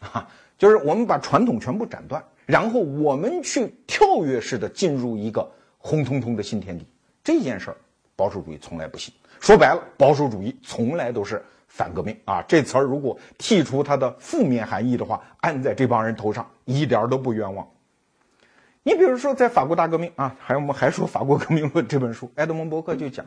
[0.00, 6.86] 啊，就是我们把传统全部斩断，然后我们去跳跃式的进入一个红彤彤的新天地。
[7.22, 7.76] 这件事儿，
[8.16, 9.12] 保守主义从来不信。
[9.40, 12.16] 说白了，保守主义从来都是反革命。
[12.24, 12.42] 啊。
[12.48, 17.66] 这词儿如果剔除它的负面含义的话，按在这帮人头上一点都不冤枉。
[18.84, 23.24] 你比如说，在法国大革命啊，还有我们还说《法国革命论》这本书，埃德蒙·伯克就讲，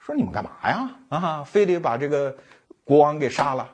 [0.00, 0.90] 说你们干嘛呀？
[1.08, 2.36] 啊，非得把这个
[2.82, 3.70] 国王给杀了，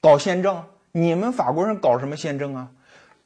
[0.00, 0.60] 搞宪政？
[0.90, 2.68] 你们法国人搞什么宪政啊？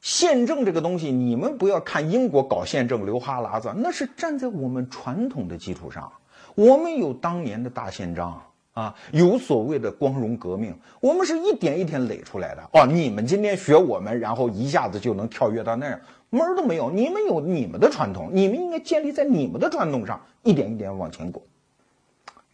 [0.05, 6.12] 宪政这个东西，你们不要看英国搞宪政流哈喇子，那是站在我们传统的基础上，
[6.55, 8.38] 我们有当年的大宪章。
[8.75, 12.71] 啊，有所谓的光荣革命，我们是一点一点垒出来的。
[12.73, 16.90] 哦，你们今天学我们，然后一下子就能跳跃到那样，门儿都没有。
[16.90, 21.40] 你们有你们的传统，你们应该建立在你们的传统上，一点一点往前走。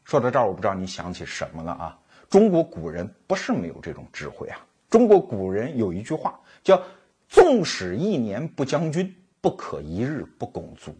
[0.05, 1.99] 说到这儿，我不知道你想起什么了啊？
[2.29, 4.61] 中国古人不是没有这种智慧啊。
[4.91, 6.79] 中国古人有一句话叫
[7.31, 10.93] “纵使一年不将军，不可一日不拱卒”，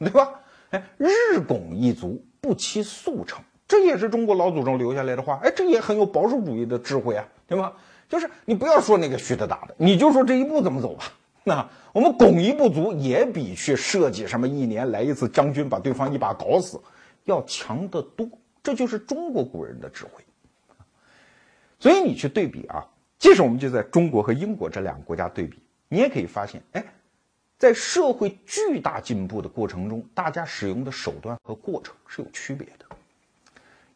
[0.00, 0.40] 对吧？
[0.70, 3.44] 哎，日拱一卒，不期速成。
[3.68, 7.74] 这也是中国老祖宗留下来的话，哎，这也很有保守主义的智慧啊，对吗？
[8.08, 11.04] 就是你不要说那个虚的大的，你就说这一步怎么走吧。
[11.44, 16.80] 那我们拱一步足，也比去设计什么一年来一次将军把对方一把搞死
[17.24, 18.26] 要强得多。
[18.62, 20.24] 这就是中国古人的智慧。
[21.78, 22.86] 所以你去对比啊，
[23.18, 26.84] 即使我们就在中国和英国这两个国家对比，你也可以发现，哎，
[27.58, 32.84] 在社会巨大进步的过程中，大家使用的手段和过程是有区别的。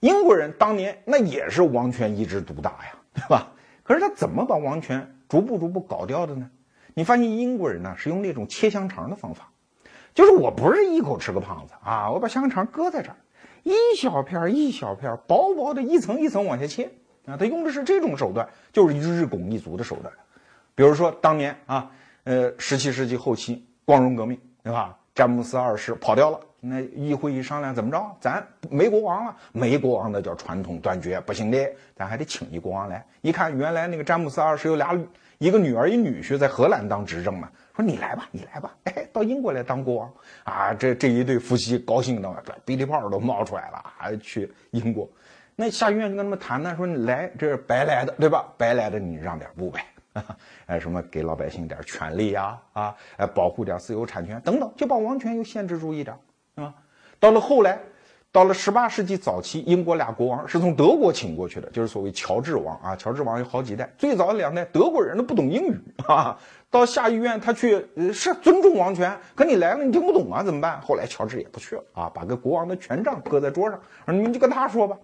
[0.01, 3.51] 英国人当年那也是王权一枝独大呀， 对吧？
[3.83, 6.49] 可是他怎么把王权逐步逐步搞掉的呢？
[6.95, 9.51] 你发现英国人呢是用那种切香肠的方法，
[10.15, 13.17] 就是我不是一口吃个胖子啊，我把香肠搁在这儿，
[13.63, 16.91] 一小片一小片，薄薄的一层一层往下切
[17.29, 17.37] 啊。
[17.37, 20.13] 他用的是这种手段，就是日拱一卒的手段。
[20.75, 21.91] 比如说当年啊，
[22.25, 24.97] 呃，十七世纪后期光荣革命，对吧？
[25.15, 26.41] 詹姆斯二世跑掉了。
[26.61, 28.17] 那议会一商量，怎么着？
[28.21, 33.05] 咱没国王了，没国王那叫传统断绝，不行的，咱还得请一国王来。
[33.21, 34.99] 一看，原来那个詹姆斯二世有俩，
[35.39, 37.49] 一个女儿，一女婿在荷兰当执政嘛。
[37.77, 40.13] 说你来吧，你来吧，哎，到英国来当国王
[40.43, 40.75] 啊！
[40.75, 45.09] 这这一对夫妻高兴的，鼻涕泡都冒出来了，还去英国。
[45.61, 48.47] 那下议院就跟他们谈谈，说你来这是白来的，对吧？
[48.57, 49.85] 白来的你让点步呗。
[50.67, 52.57] 哎，什么给老百姓点权利呀？
[52.75, 56.17] 啊，哎，保护点私有产权等等，就把王权又限制住一点。
[56.55, 56.73] 是吧？
[57.19, 57.77] 到了后来，
[58.31, 62.95] 到了十八世纪早期，英国俩国王是从德国请过去的，就是所谓乔治王啊。
[62.95, 66.39] 乔治王有好几代，最早两代德国人都不懂英语啊。
[66.71, 70.81] 到下议院，他去是尊重王权，可你来了你听不懂啊，怎么办？
[70.83, 74.97] 后来乔治也不去了啊，把个国王的权杖搁在桌上，说你们就跟他说吧。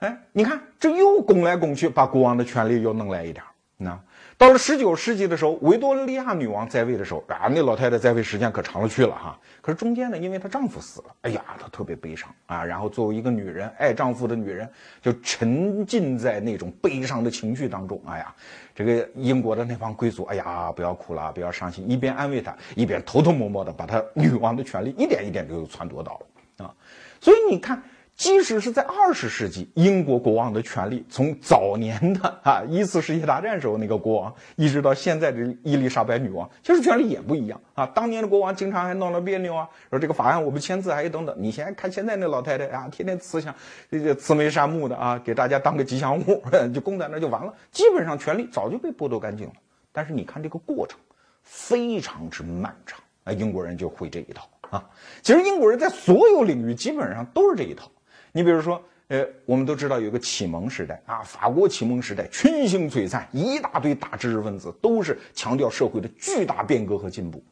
[0.00, 3.44] 哎，你看这又拱来拱去，把国王的权力又弄来一点。
[3.76, 3.98] 那
[4.36, 9.38] 到了十九世纪的时候，维多利亚女王在位的时候啊，那老太太在位时间可长了去了哈。
[9.60, 12.64] 可是中间呢，因为她丈夫死了，哎呀，她特别悲伤啊。
[12.64, 14.66] 然后作为一个女人，爱丈夫的女人，
[15.02, 18.00] 就沉浸在那种悲伤的情绪当中。
[18.06, 18.34] 哎呀，
[18.74, 26.74] 这个英国的那帮贵族，哎呀，不要哭了，不要伤心，一边安慰她，一边偷偷摸摸的把她女王的权利一点一点就篡夺到了啊。
[27.20, 27.82] 所以你看。
[28.20, 37.86] 即使是在二十世纪，英国国王的权力从早年的啊一次世界大战时候那个国王，一直到现在的伊丽莎白女王，其实权力也不一样啊。
[37.86, 41.34] 当年的国王经常还闹闹别扭啊，说这个法案我不签字，还有等等。
[41.38, 43.54] 你现在看现在那老太太啊，天天慈祥，
[43.90, 46.42] 这个慈眉善目的啊，给大家当个吉祥物，
[46.74, 47.54] 就供在那就完了。
[47.72, 49.54] 基本上权力早就被剥夺干净了。
[49.92, 51.00] 但是你看这个过程
[51.42, 54.84] 非常之漫长啊，英国人就会这一套啊。
[55.22, 57.90] 其实英国人在所有领域基本上都是这一套。
[58.32, 67.42] 你比如说，呃，我们都知道有个启蒙时代啊，法国启蒙时代群星璀璨，一大堆大知识分子都是强调社会的巨大变革和进步。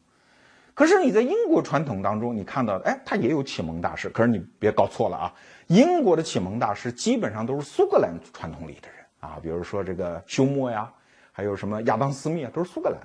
[0.73, 5.33] 可是你在英国传统当中，你看到，哎，他也有启蒙大师，可是你别搞错了啊，
[5.67, 10.89] 英国的启蒙大师基本上都是苏格兰传统里的人啊，比如说这个休谟呀，
[11.33, 12.97] 还有什么亚当斯密啊，都是苏格兰。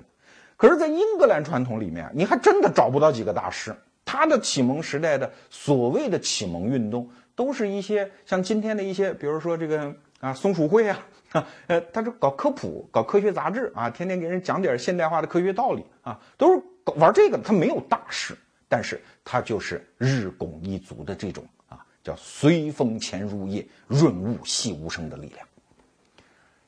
[0.55, 3.75] 可是，在英格兰传统里面，你还真的找不到几个大师。
[4.05, 10.99] 他的启蒙时代的所谓的启蒙运动，都是一些像今天的一些，比如说这个啊松鼠会啊，
[11.67, 17.37] 呃，他是搞科普、搞科学杂志啊，天天给人讲点现代化的科学道理啊，都是搞玩这个。
[17.37, 18.37] 他没有大事，
[18.69, 25.45] 但是他就是日拱一卒的这种啊，叫随风潜入夜，润物细无声的力量。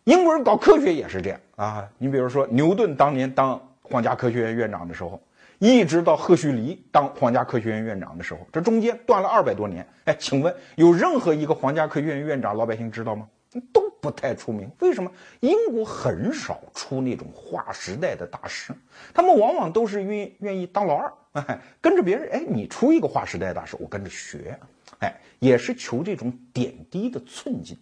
[0.03, 5.21] 英国人搞科学也是这样啊，你比如说牛顿当年当皇家科学院院长的时候。
[5.59, 9.87] 一直到赫胥黎当皇家科学院院长的时候，这中间断了二百多年。
[10.05, 13.27] 哎，请问有任何一个皇家科学院院长老百姓知道吗？
[13.73, 14.69] 都不太出名。
[14.79, 15.11] 为什么？
[15.39, 18.71] 英国很少出那种划时代的大师，
[19.13, 22.29] 他们往往都是愿愿意当老二，哎，跟着别人。
[22.31, 24.59] 哎，你出一个划时代大师，我跟着学。
[24.99, 27.75] 哎，也是求这种点滴的寸进。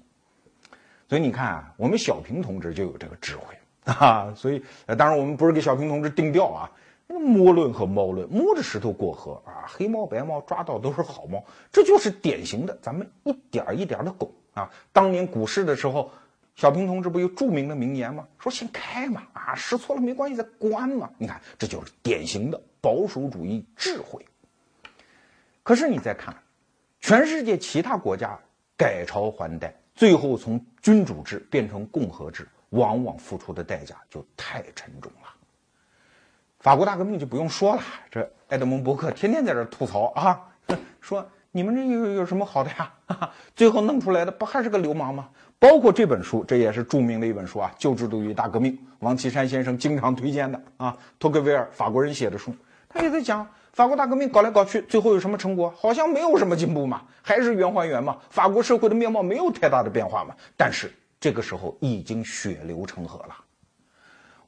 [1.09, 4.33] 所以你看啊，我们小平同志就有这个智慧啊。
[4.33, 4.63] 所以，
[4.97, 6.71] 当然我们不是给小平同志定调啊。
[7.07, 14.69] 摸论和猫论，摸着石头过河啊，黑猫白猫抓到都是好猫，这就是典型的，咱们一点一点的拱啊。
[14.91, 16.11] 当年股市的时候，
[16.55, 18.27] 小平同志不有著名的名言吗？
[18.39, 21.09] 说先开嘛，啊，试错了没关系，再关嘛。
[21.17, 24.25] 你看，这就是典型的保守主义智慧。
[25.63, 26.35] 可是你再看，
[26.99, 28.39] 全世界其他国家
[28.77, 35.24] 改朝换代，最后从君主制变成共和制，往往付出的代价就太沉重了。
[36.65, 40.41] 法国大革命就不用说了，这埃德蒙·伯克天天在这吐槽啊，
[40.99, 42.91] 说你们这有有什么好的呀？
[43.55, 45.29] 最后弄出来的不还是个流氓吗？
[45.59, 52.51] 包括这本书，这也是著名的一本书啊，《旧制度与大革命》，王岐山先生经常推荐的啊，托克维尔法国人写的书，
[52.89, 55.71] 他也在讲法国大革命搞来搞去，最后有什么成果？
[55.77, 60.33] 好像没有什么进步嘛，还是原还原嘛，法国社会的面貌没有太大的变化嘛。
[60.57, 63.35] 但是这个时候已经血流成河了。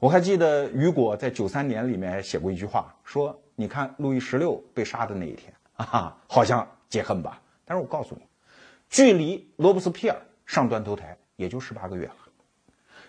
[0.00, 7.40] 我还记得雨果在九三年里面写过一句话，说：“你看路易十六被杀的那一天啊，好像解恨吧？
[7.64, 8.22] 但是我告诉你，
[8.88, 12.14] 距离罗伯斯庇尔上断头台也就十八个月了，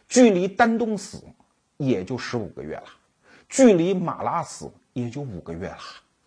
[0.07, 1.23] 距离丹东死
[1.77, 2.85] 也就十五个月了，
[3.47, 5.77] 距离马拉死也就五个月了。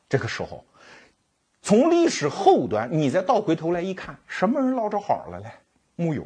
[0.09, 0.65] 这个时候，
[1.61, 5.51] 从历史后端你再倒回头来一看，什么人捞着好了嘞？
[5.97, 6.25] 木有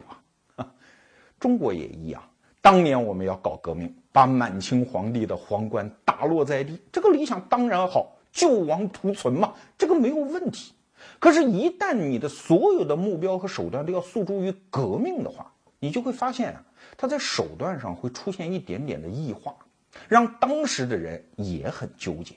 [0.56, 0.70] 啊，
[1.40, 2.22] 中国也一样。
[2.66, 10.72] 当年我们要搞革命。”把满清皇帝的皇冠打落在地，这个理想当然好，救亡图存嘛，这个没有问题。
[11.18, 16.64] 可是，一旦你的所有的目标和手段都要诉诸于革命的话，你就会发现啊，
[16.96, 19.54] 他在手段上会出现一点点的异化，
[20.08, 22.34] 让当时的人也很纠结。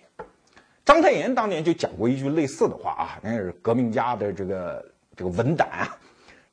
[0.83, 5.97] 章太炎当年就讲过一句类似的话啊，那是革命家的这个这个文胆啊。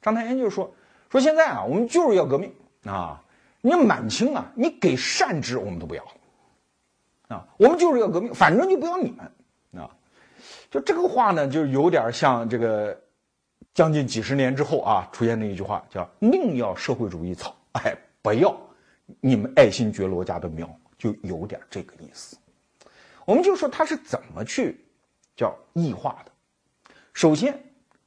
[0.00, 0.72] 章太炎就说
[1.10, 2.52] 说现在啊，我们就是要革命
[2.84, 3.20] 啊。
[3.66, 6.04] 你满清啊，你给善治我们都不要，
[7.26, 9.90] 啊，我们就是要革命，反正就不要你们，啊，
[10.70, 12.96] 就这个话呢，就有点像这个
[13.74, 17.92] 将近几十年之后啊出现的一句话，叫宁要社会主义草，哎，
[18.22, 18.56] 不要
[19.20, 22.38] 你们爱新觉罗家的苗，就有点这个意思。
[23.24, 24.80] 我们就说他是怎么去
[25.34, 26.30] 叫异化的，
[27.14, 27.60] 首先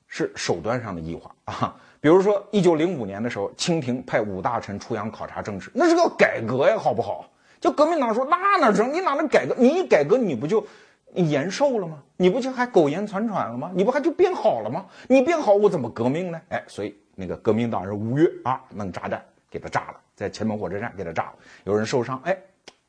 [0.07, 1.75] 是手段上的异化啊。
[2.01, 7.29] 比如说，一九零五年的时候，清廷派五大臣出洋考察政治，那是个改革呀，好不好？
[7.59, 8.93] 就革命党说，那哪成？
[8.93, 9.53] 你哪能改革？
[9.57, 10.65] 你一改革，你不就
[11.13, 12.01] 延寿了吗？
[12.15, 13.69] 你不就还苟延残喘了吗？
[13.75, 14.85] 你不还就变好了吗？
[15.09, 16.39] 你变好，我怎么革命呢？
[16.49, 19.21] 哎，所以那个革命党人五月啊，弄炸弹
[19.51, 21.33] 给他炸了，在前门火车站给他炸了，
[21.65, 22.37] 有人受伤，哎，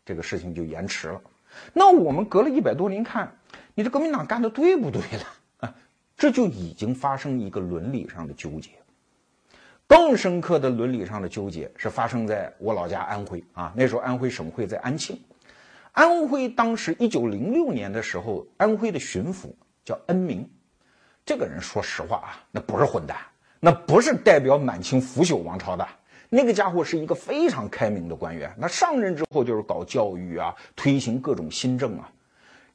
[0.05, 1.21] 这个事情就延迟了。
[1.73, 3.29] 那我们隔了一百多年看，
[3.75, 5.27] 你这革命党干的对不对了？
[5.67, 5.75] 啊，
[6.17, 8.71] 这就已经发生一个伦理上的纠结。
[9.91, 15.21] 更深刻的伦理上的纠结是发生在我老家安徽啊，那时候安徽省会在安庆，
[15.91, 19.53] 安徽当时一九零六年的时候，安徽的巡抚
[19.85, 20.49] 叫恩铭，
[21.27, 23.17] 这个人说实话啊，那不是混蛋，
[23.59, 25.85] 那不是代表满清腐朽王朝的，
[26.29, 32.09] 那个家伙是一个非常开明的官员，那上任之后就是搞教育啊，推行各种新政啊，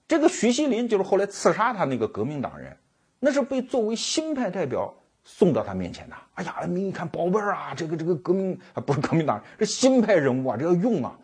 [0.05, 2.75] 这个徐锡麟就是后来刺杀他那个革命党人，
[3.21, 4.93] 那是被作为新派代表。
[5.27, 11.17] 送到他面前的，哎呀，恩明一看，宝贝儿啊，这个这个革命啊，不是革命党，这新派人物啊，这要用啊，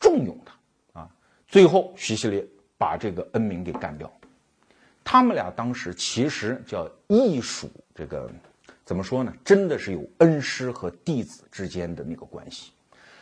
[0.00, 1.10] 重用他啊。
[1.46, 2.48] 最后，徐锡麟
[2.78, 4.10] 把这个恩明给干掉。
[5.04, 8.30] 他们俩当时其实叫义属，这个
[8.86, 9.30] 怎么说呢？
[9.44, 12.72] 真的是有恩师和弟子之间的那个关系。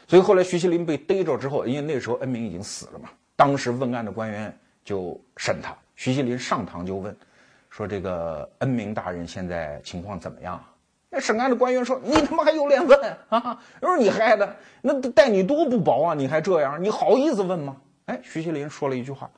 [0.06, 7.16] 所以后来徐锡麟被逮着之后，因为那时候恩明已经死了嘛，当时问案的官员就审他，徐锡麟上堂就问。
[7.70, 10.62] 说这个恩明大人现在情况怎么样？
[11.12, 13.60] 那审案的官员说：“你他妈还有脸问啊？
[13.80, 16.14] 都是你害的，那待你多不薄啊！
[16.14, 19.28] 你还这样，你好意思问吗？”哎，徐锡林说了一句话，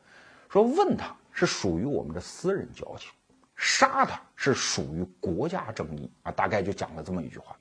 [0.51, 3.11] 说问他是属于我们的私人交情，
[3.57, 7.57] 杀他是属于国家正义啊，大概就讲了这么一句话。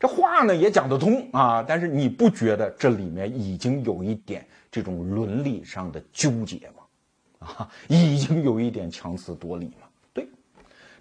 [0.00, 7.46] 这话呢也讲得通啊，但是你不觉得这里面已经有一点这种伦理上的纠结吗？
[7.46, 9.83] 啊， 已经有一点强词夺理吗？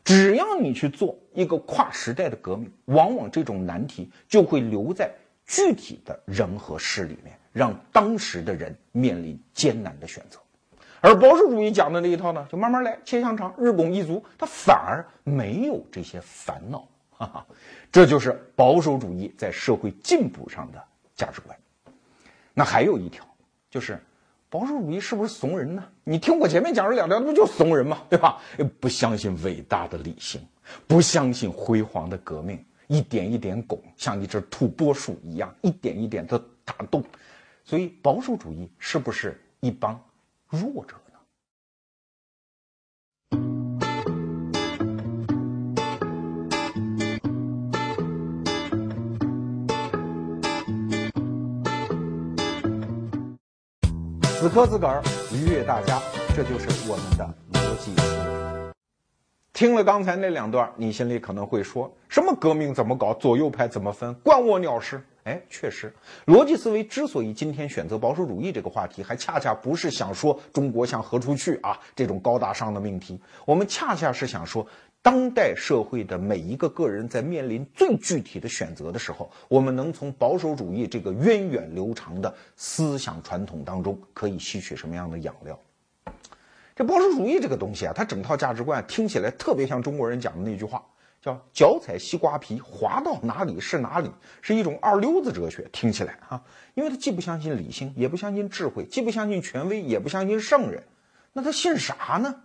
[0.04, 5.12] 只要你去做一个跨时代的革命，往往这种难题就会留在
[5.46, 7.38] 具体的人和事里面。
[7.54, 10.40] 让当时的人面临艰难的选择，
[11.00, 17.46] 而保守主义讲的那一套呢，就慢慢来，切香肠，日拱一卒，他反而没有这些烦恼，哈哈，
[17.92, 20.84] 这就是保守主义在社会进步上的
[21.16, 21.56] 价值观。
[22.56, 23.24] 那还有一条，
[23.70, 24.02] 就是
[24.54, 25.84] 保守主义是不是怂人呢？
[26.04, 28.04] 你听我前面讲了两条，那不就怂人吗？
[28.08, 28.40] 对吧？
[28.80, 30.40] 不相信伟大的理性，
[30.86, 37.04] 不相信辉煌的革命，一点一点拱，像一只土拨鼠一样，一点一点的打洞。
[37.66, 40.00] 所以，保守主义是不是一帮
[40.48, 40.94] 弱者
[54.44, 56.02] 死磕自个儿，愉悦大家，
[56.36, 58.74] 这就是我们的逻辑思维。
[59.54, 63.14] 听了刚才那两段，你心里可能会说：什么革命怎么搞？
[63.14, 64.14] 左右派怎么分？
[64.16, 65.02] 关我鸟事！
[65.24, 65.94] 哎，确实，
[66.26, 74.68] 逻辑思维之所以今天选择保守主义这个话题，还恰恰不是想说中国向何处去啊这种高大上的命题，我们恰恰是想说，
[75.04, 85.60] 当代社会的每一个个人在面临最具体的选择的时候，我们能从保守主义这个源远流长的思想传统当中，可以吸取什么样的养料？
[86.74, 90.82] 这保守主义这个东西啊，它整套价值观听起来特别像中国人讲的那句话。
[91.22, 95.66] 叫脚踩西瓜皮，滑到哪里是哪里，是一种二流子哲学。
[95.72, 96.44] 听起来啊，
[96.74, 100.84] 因为他既不相信理性，也不相信智慧，既不相信权威，也不相信圣人，
[101.32, 102.43] 那他信啥呢？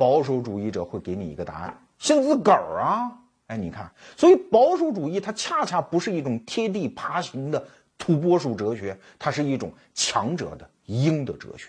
[0.00, 3.12] 保守主义者会给你一个答案：信自个儿啊！
[3.48, 7.62] 哎，你看，所以保守主义它恰恰不是一种贴地爬行的
[7.98, 11.68] 土拨鼠哲学，它是一种强者的鹰的哲学。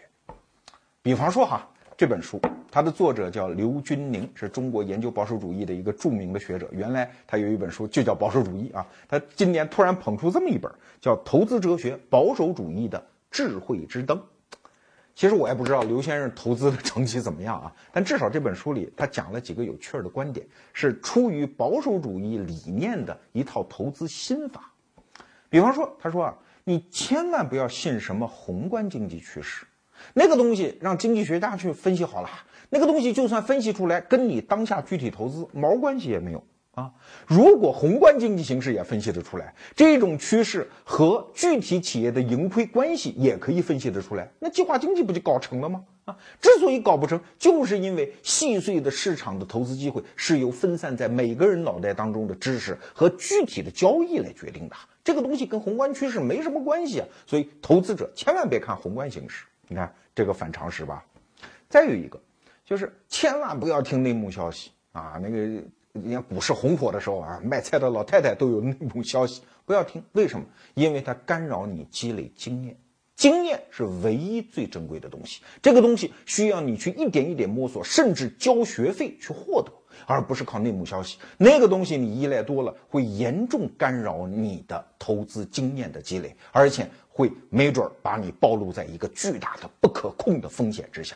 [1.01, 1.67] 比方说哈。
[1.97, 6.67] 这本书，它的作者叫刘军宁，是中国研究保守主义的一个著名的学者。
[6.71, 14.17] 原来他有一本书就叫《保守主义》啊，他今年突然捧出这么一本，叫《投资哲学：保守主义的智慧之灯》。
[15.21, 20.43] 其实我也不知道刘先生投资的成绩怎么样啊， 但至少这本书里他讲了几个有趣的观点，
[20.73, 24.73] 是出于保守主义理念的一套投资心法。
[25.47, 29.63] 比方说，他说啊，你千万不要信什么宏观经济趋势。
[30.15, 32.29] 那个东西让经济学家去分析好了，
[32.71, 36.43] 那个东西就算分析出来，跟你当下具体投资毛关系也没有
[36.81, 36.91] 啊。
[37.27, 45.83] 如果宏观经济形势也分析得出来，这种趋势和具体企业的盈亏关系也可以分析得出来，那计划经济不就搞成了吗？
[46.05, 57.07] 啊，之所以搞不成，就是因为细碎的市场的投资机会是由分散在每个人脑袋当中的知识和具体的交易来决定的，这个东西跟宏观趋势没什么关系啊。
[57.27, 59.45] 所以投资者千万别看宏观形势。
[59.67, 61.05] 你看这个反常识吧，
[61.69, 62.19] 再有一个
[62.65, 65.19] 就是千万不要听内幕消息啊！
[65.21, 65.63] 那个
[65.93, 70.03] 人家股市红火的时候啊，卖菜的老太太都有内幕消息，不要听。
[70.13, 70.45] 为什么？
[70.73, 72.77] 因为它干扰你积累经验，
[73.15, 75.41] 经验是唯一最珍贵的东西。
[75.61, 79.71] 这个东西需要你去一点一点摸索，甚至交学费去获得，
[80.05, 81.17] 而不是靠内幕消息。
[81.37, 86.87] 那个东西你依赖多了，会严重干扰你的投资经验的积累，而且。
[87.13, 91.13] 会没准把你暴露在一个巨大的不可控的风险之下，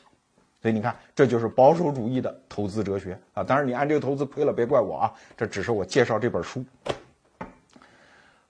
[0.66, 3.44] 所以你看，这就是保守主义的投资哲学啊！
[3.44, 6.66] 当然，你按这个投资亏了，别怪我啊，这只是我介绍这本书。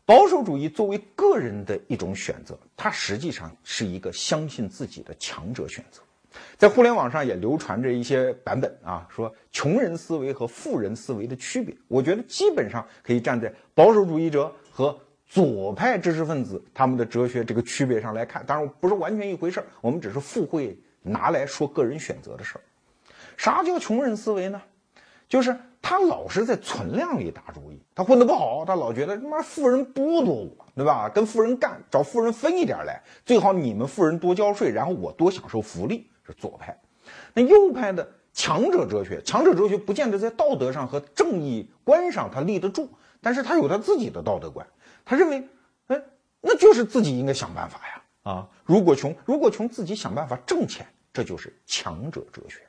[0.05, 6.01] 保守主义作为个人的一种选择，它实际上是一个相信自己的强者选择。
[6.55, 14.97] 在互联网上也流传着一些版本啊，说穷人思维和富人思维的区别，我觉得基本上可以站在保守主义者和。
[15.27, 19.65] 左派知识分子他们的哲学这个区别上来看，当然不是完全一回事儿。
[19.81, 22.61] 我们只是附会拿来说个人选择的事儿。
[23.37, 24.61] 啥叫穷人思维呢？
[25.29, 27.81] 就是他老是在存量里打主意。
[27.93, 31.07] 他混得不好，他老觉得他妈富人剥夺我，对吧？
[31.07, 36.09] 跟富人干，找富人分一点来，最好你们富人多交税，然后我多享受福利。
[36.27, 36.75] 是左派。
[37.35, 42.89] 那右派的强者哲学，强者哲学不见得在道德上和正义观上他立得住，
[43.21, 44.65] 但是他有他自己的道德观。
[45.05, 45.47] 他认为，
[45.85, 46.01] 哎，
[46.41, 48.01] 那就是自己应该想办法呀！
[48.23, 50.83] 啊，如果穷，如果穷，自己想办法挣钱，
[51.15, 52.59] 这就是强者哲学。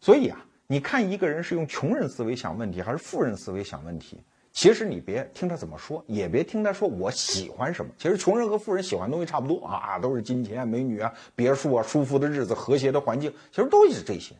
[0.00, 4.18] 所以啊，你看一个人是用穷人思维想问题，还是富人思维想问题，
[4.50, 7.92] 其实你别听他怎么说，也别听他说我喜欢什么。
[7.98, 14.34] 其实穷人和富人喜欢东西差不多啊，都是金钱、美女啊、别墅啊、舒服的日子、和谐的环境，其实都是这些。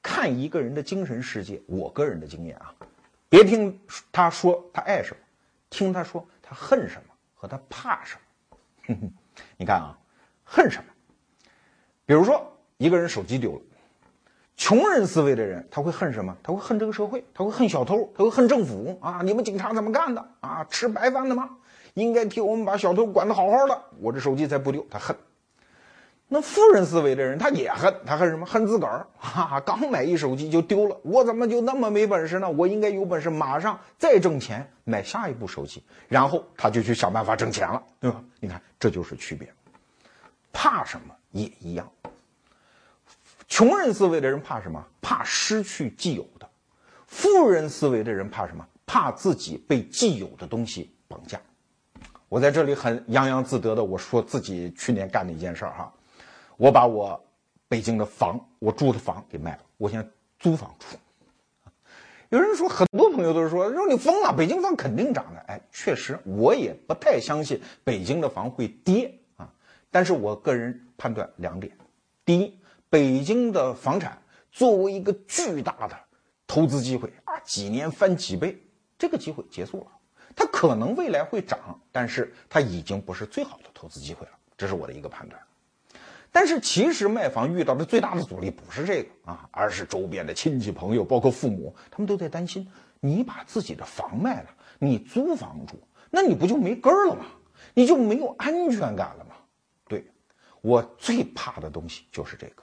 [0.00, 2.72] 看一个人的精神世界，我个人的经验啊，
[3.28, 3.76] 别听
[4.12, 5.20] 他说他爱什么，
[5.68, 8.16] 听他说他恨什么和他怕什
[8.86, 8.96] 么。
[9.58, 9.98] 你看啊，
[10.44, 10.93] 恨什么？
[12.06, 12.44] 比如说
[12.76, 13.60] 一个人手机丢了。
[14.56, 16.36] 穷人思维的人，他会恨什么？
[16.40, 19.20] 他会恨这个社会，他会恨小偷，他会恨政府啊！
[19.24, 20.64] 你们警察怎么干的啊？
[20.70, 21.50] 吃白饭的吗？
[21.94, 24.86] 应该替我们把小偷管得好好的，我这手机才不丢。
[24.88, 25.16] 他恨。
[26.28, 28.46] 那富人思维的人，他也恨，他恨什么？
[28.46, 29.60] 恨自个儿啊！
[29.66, 32.48] 刚买一手机就丢了，我怎么就那么没本事呢？
[32.48, 38.22] 我应该有本事马上再挣钱买下一部手机，然后他就去想办法挣钱了，对吧？
[38.38, 39.52] 你看，这就是区别。
[40.52, 41.90] 怕什么也一样。
[43.46, 44.82] 穷人思维的人怕什么？
[45.02, 46.46] 怕失去既有的；
[47.06, 48.66] 富人思维的人怕什么？
[48.86, 51.40] 怕自己被既有的东西绑架。
[52.28, 55.92] 我在这里很洋洋自得的，我说自己去年干的一件事儿哈，
[56.56, 57.22] 我把我
[57.68, 60.08] 北京的房，我住的房给卖了，我现在
[60.38, 60.96] 租房住。
[62.30, 65.40] 有人说，很多朋友都是说，说你疯了，北京房肯定涨的。
[65.46, 69.14] 哎，确实，我也不太相信北京的房会跌。
[69.94, 71.72] 但是我个人判断两点：
[72.24, 72.58] 第一，
[72.90, 74.20] 北京的房产
[74.50, 75.96] 作为一个巨大的
[76.48, 78.60] 投资机会啊，几年翻几倍，
[78.98, 79.86] 这个机会结束了。
[80.34, 84.32] 它可能未来会涨，但是它已经不是最好的投资机会了。
[84.58, 85.40] 这是我的一个判断。
[86.32, 92.68] 但是其实卖房遇到的最大的阻力不是这个啊，而是周边的亲戚朋友，包括父母，他们都在担心：
[92.98, 94.48] 你把自己的房卖了，
[94.80, 95.76] 你租房住，
[96.10, 97.26] 那你不就没根儿了吗？
[97.74, 99.23] 你就没有安全感了？
[100.64, 102.62] 我最怕的东西就是这个。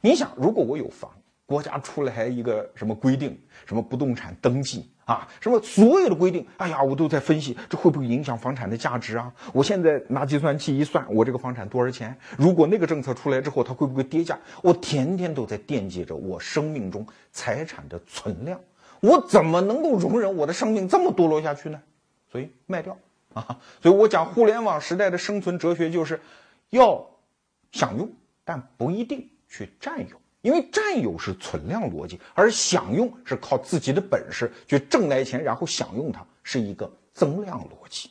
[0.00, 1.10] 你想，如果我有房，
[1.44, 9.30] 国家出来一个什么规定，什么不动产登记啊，什么所有的规定，哎呀，我都在分析这会不会影响房产的价值啊？
[9.52, 12.16] 我现在拿计算器一算，我这个房产多少钱？
[12.38, 14.38] 如果那个政策出来之后，它会不会跌价？
[14.62, 18.58] 我天天都在惦记着我生命中财产的存量，
[19.00, 21.78] 我怎么能够容忍我的生命这么堕落下去呢？
[22.30, 22.96] 所以卖掉
[23.34, 23.58] 啊！
[23.82, 26.18] 所以我讲互联网时代的生存哲学就是，
[26.72, 27.08] 要
[27.70, 28.10] 享用，
[28.44, 29.26] 但不一定。
[29.54, 38.10] 去占有，因为占有是存量逻辑，而享用是靠自己的本事去挣来钱，然后享用它，是一个增量逻辑。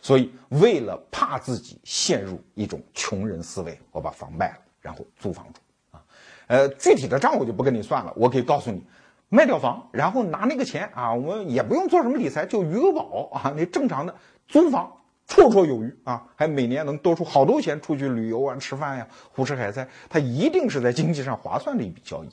[0.00, 5.60] 所以，为了怕自己陷入一种穷人思维，我把房卖了，然后租房住。
[5.90, 6.02] 啊，
[6.46, 8.82] 呃，具体的账我就不跟你算了，我可以告诉你，
[9.28, 14.14] 卖掉房，然后拿那个钱啊，我们也不用做什么理财，就余额宝啊，你正常的
[14.48, 14.90] 租房。
[15.34, 22.28] 绰绰有余啊，还每年能多出好多钱出去旅游啊、吃饭呀、胡吃海塞，他一定是在经济上划算的一笔交易。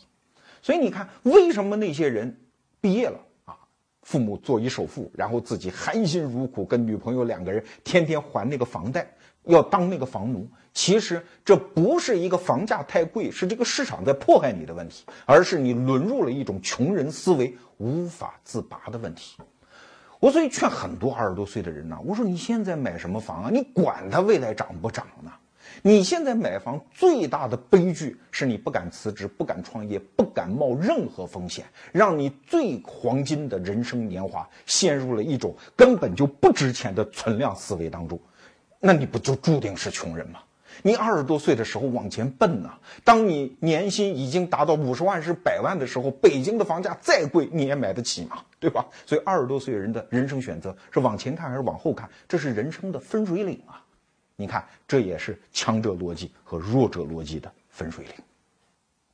[0.62, 2.40] 所以你看，为什么那些人
[2.80, 3.58] 毕业了啊，
[4.04, 9.12] 父母做一首付，然后自己含辛茹苦跟女朋友两个人天天还那个房贷，
[9.46, 10.48] 要当那个房奴？
[10.72, 19.38] 其实这不是一个房价太贵，是这个市场在迫害你的问题，而是你沦入了一种穷人思维无法自拔的问题。
[20.22, 23.50] 我所以劝很多二十多岁的人呢，我说你现在买什么房啊？
[23.52, 25.32] 你管它未来涨不涨呢？
[25.82, 38.20] 你现在买房最大的悲剧是你不敢辞职，不敢创业，不敢冒任何风险，让你最黄金的人生年华陷入了一种根本就不值钱的存量思维当中，
[38.80, 40.40] 那你不就注定是穷人吗？
[40.84, 42.70] 你二十多岁的时候往前奔呐，
[43.04, 48.86] 当你年薪已经达到五十万是百万的时候，北京的房价再贵你也买得起嘛，对吧？
[49.06, 53.84] 所以二十多岁人的人生选择是往前看还是往后看，这是人生的分水岭啊！
[54.36, 58.14] 你看，这也是强者逻辑和弱者逻辑的分水岭。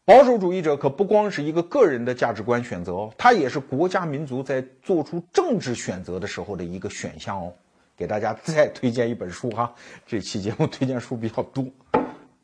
[0.05, 7.53] 保守主义者可不光是一个个人的价值观选择哦，它也是国家民族在做出政治选择的时候的一个选项哦。
[7.97, 9.73] 给大家再推荐一本书哈，
[10.05, 11.65] 这期节目推荐书比较多。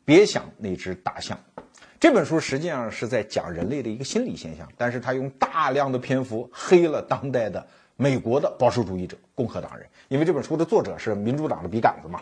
[0.04, 1.38] 别想那只大象，
[2.00, 7.64] 这本书实际上是在讲人类的一个心理现象，但是他用大量的篇幅黑了当代的
[7.96, 12.20] 美国的保守主义者、共和党人，因为这本书的作者是民主党的笔杆子嘛。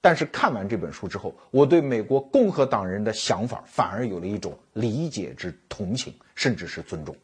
[0.00, 7.16] 但是看完这本书之后，我对美国共和党人的想法反而有了一种理解之同情，甚至是尊重。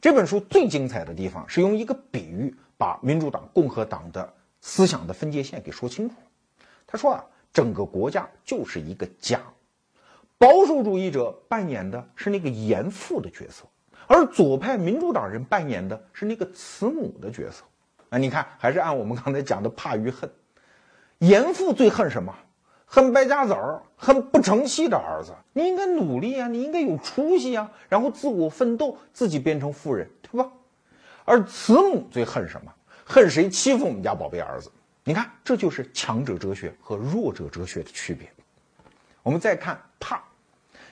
[0.00, 4.34] 这本书最精彩的地方是用一个比喻把民主党、共和党的。
[4.60, 6.64] 思想的分界线给说清楚了。
[6.86, 9.40] 他说啊，整个国家就是一个家，
[10.38, 13.64] 保守主义者扮演的是那个严父的角色，
[14.06, 17.64] 而左派民主党人扮演的是那个慈母的角色。
[18.08, 20.28] 啊，你看，还是按我们刚才讲的怕与恨。
[21.18, 22.34] 严父最恨什么？
[22.92, 25.32] 恨败家子儿，恨不成器的儿子。
[25.52, 30.50] 你应该努力啊，你应该有出息啊，然后自我奋斗，自己变成富人，对吧？
[31.24, 32.74] 而慈母最恨什么？
[33.10, 34.70] 恨谁欺负我们家宝贝儿子？
[35.02, 38.30] 你看，这就是强者哲学和弱者哲学的区别。
[39.24, 40.22] 我们再看怕，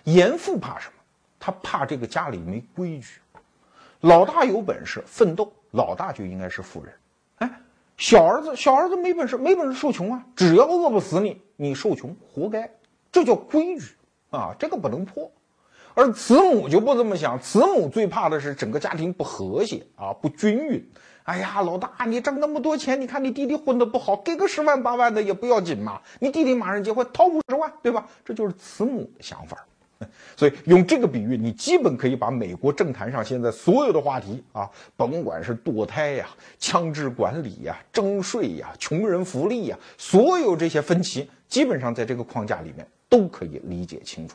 [0.02, 0.94] 严父怕什么？
[1.38, 3.20] 他怕这个家里没规矩。
[4.00, 6.92] 老大有本事奋斗，老大就应该是富人。
[7.36, 7.60] 哎，
[7.96, 10.26] 小儿子小儿子没本事，没本事受穷啊！
[10.34, 12.68] 只要饿不死你，你受穷活该。
[13.12, 13.94] 这叫规矩
[14.30, 15.30] 啊，这个不能破。
[15.94, 20.90] 而慈母就不这么想，慈母最怕的是整个家庭不和谐啊，不均匀。
[21.28, 26.00] 哎呀，老大，你挣那么多钱，你看你弟弟混得不好，给个十万八万的也不要紧嘛。
[26.20, 28.08] 你弟弟马上结婚，掏五十万，对吧？
[28.24, 29.62] 这就是慈母的想法。
[30.34, 36.26] 所以用这个比喻，你基本可以把美国政坛上现在所有的话题啊，甭管是堕胎呀、
[36.58, 44.34] 枪支管理呀、征税呀、穷人福利呀，所有这些分歧，基本上在这个框架里面都可以理解清楚。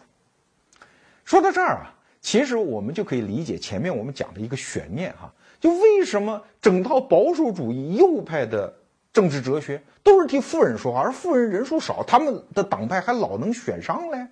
[1.26, 5.34] 说到这儿啊，其实我们就可以理解前面我们讲的一个悬念哈，
[5.64, 8.74] 就为什么整套保守主义右派的
[9.14, 14.28] 政治哲学都是替富人说话，而富人人数少，他们的党派还老能选上嘞？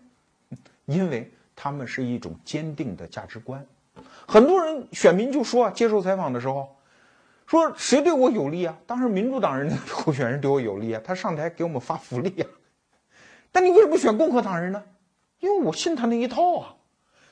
[0.88, 3.66] 因为他们是一种坚定的价值观，
[4.28, 6.76] 很多人选民就说啊，接受采访的时候，
[7.48, 8.78] 说谁对我有利啊？
[8.86, 12.48] 当然民主党人的候选人对我有利啊，他上台给我们发福利啊。
[13.54, 14.84] 但你为什么选共和党人呢？
[15.40, 16.76] 因为我信他那一套啊。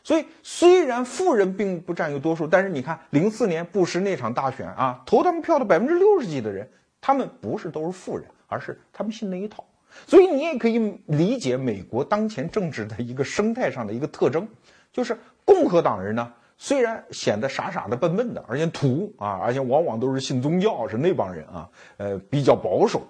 [0.04, 6.70] 所以虽然富人并不占有多数，但是你看零四年布什那场大选啊，投他们票的百分之六十几的人，
[7.00, 9.64] 他们不是都是富人，而是他们信那一套。
[10.06, 14.48] 所以你也可以理解美国当前政治的一个生态上的一个特征，
[14.92, 23.02] 就是共和党人呢，虽然显得傻傻的、笨笨的，而且土啊，而且往往都是信宗教，是那帮人啊，呃，比较保守，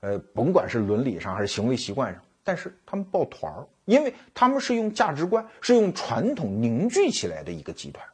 [0.00, 8.06] 呃，甭管是伦理上还是行为习惯上，但是他们抱团儿，因为他们是用价值观、是用传统凝聚起来的一个集团，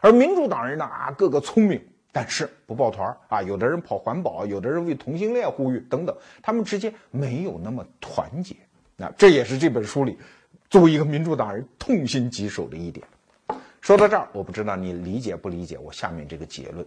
[0.00, 1.80] 而民主党人呢啊，个个聪明。
[2.12, 8.56] 但是不抱团啊，有的人跑环保，有的人为同性恋呼吁等等，他们之间没有那么团结。
[8.96, 10.16] 那这也是这本书里
[10.70, 13.06] 作为一个民主党人痛心疾首的一点。
[13.82, 16.86] 说到这儿，我不知道你理解不理解我下面这个结论，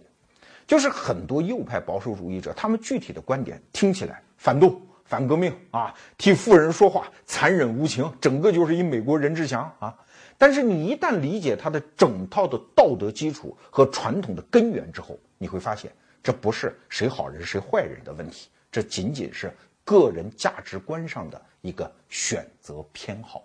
[0.66, 9.92] 就是很多右派保守主义者，他们具体的观点听起来反动、反革命啊，替富人说话，残忍无情，整个就是一美国任志强啊。
[10.38, 15.90] 但是你一旦理解他的整套的道德基础和传统的根源之后，你会发现
[16.22, 19.52] 这不是谁好人谁坏人的问题，这仅仅是
[19.84, 23.42] 个人价值观上的一个选择偏好。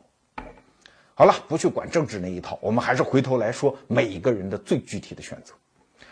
[1.15, 5.55] 好了，不去管政治那一套，我们还是回头来说每一个人的最具体的选择。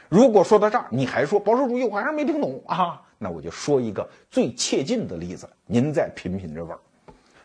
[0.10, 6.80] 如果说到这儿你还说保守主义，我还是没听懂啊，那我就说一个最切近的例子，您再品品这味儿。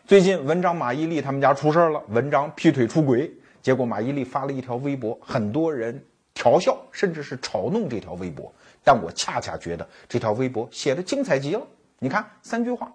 [0.05, 6.03] 最近文章马伊琍他们家出事儿了，文章劈腿出轨，结果马伊琍发了一条微博，很多人
[6.33, 8.53] 调笑甚至是嘲弄这条微博，
[8.83, 11.65] 但我恰恰觉得这条微博写的精彩极了。
[11.97, 12.91] 你看三句话：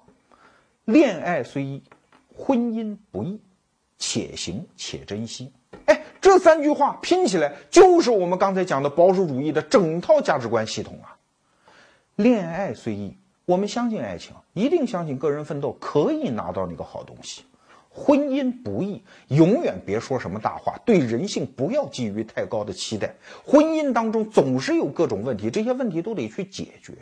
[0.85, 1.83] 恋爱虽易，
[2.37, 3.41] 婚姻不易，
[3.97, 5.51] 且行且珍惜。
[5.87, 11.14] 哎，这三句话拼起来就是我们刚才讲的保守主义的整套价值观系统啊。
[12.17, 13.17] 恋爱虽易。
[13.45, 17.43] 我们相信爱情，一定相信个人奋斗可以拿到那个好东西。
[17.91, 23.15] 婚姻不易，永远别说什么大话，对人性不要寄予太高的期待。
[23.45, 26.93] 婚姻当中总是有各种问题，这些问题都得去解决。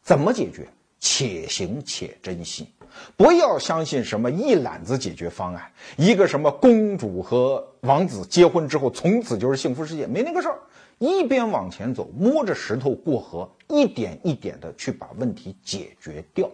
[0.00, 0.66] 怎么解决？
[1.00, 2.68] 且行且珍惜，
[3.16, 10.58] 不要相信什么一揽子解决方案，一个什么公主和王子结婚之后从此就是幸福世界，没那个事儿。
[11.02, 16.48] 一边往前走，摸着石头过河，一点一点的去把问题解决掉。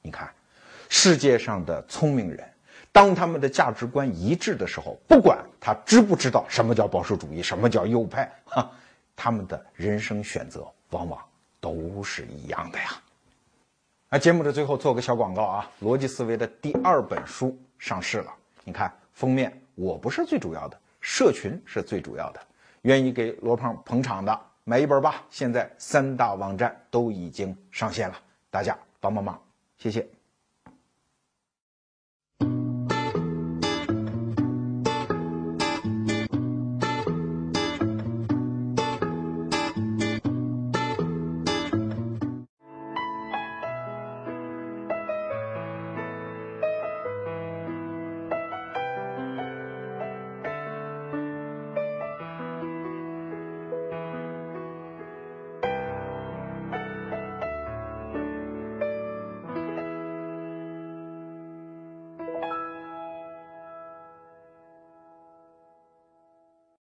[0.00, 0.32] 你看，
[0.88, 2.48] 世界上的聪明人，
[2.92, 8.70] 当他们的价值观一致的时候，不管他知不知道什么叫保守主义，什么叫右派，哈，
[9.16, 11.20] 他们的人生选择往往
[11.58, 13.02] 都是一样的呀。
[14.10, 18.32] 啊，节目的最后做个小广告啊，逻辑思维的第二本书上市了。
[18.62, 22.40] 你看封面，我不是最主要的，社群是最主要的。
[22.82, 25.24] 愿意给罗胖捧场的，买一本吧！
[25.30, 28.16] 现在三大网站都已经上线了，
[28.50, 29.40] 大家帮帮忙，
[29.76, 30.17] 谢谢。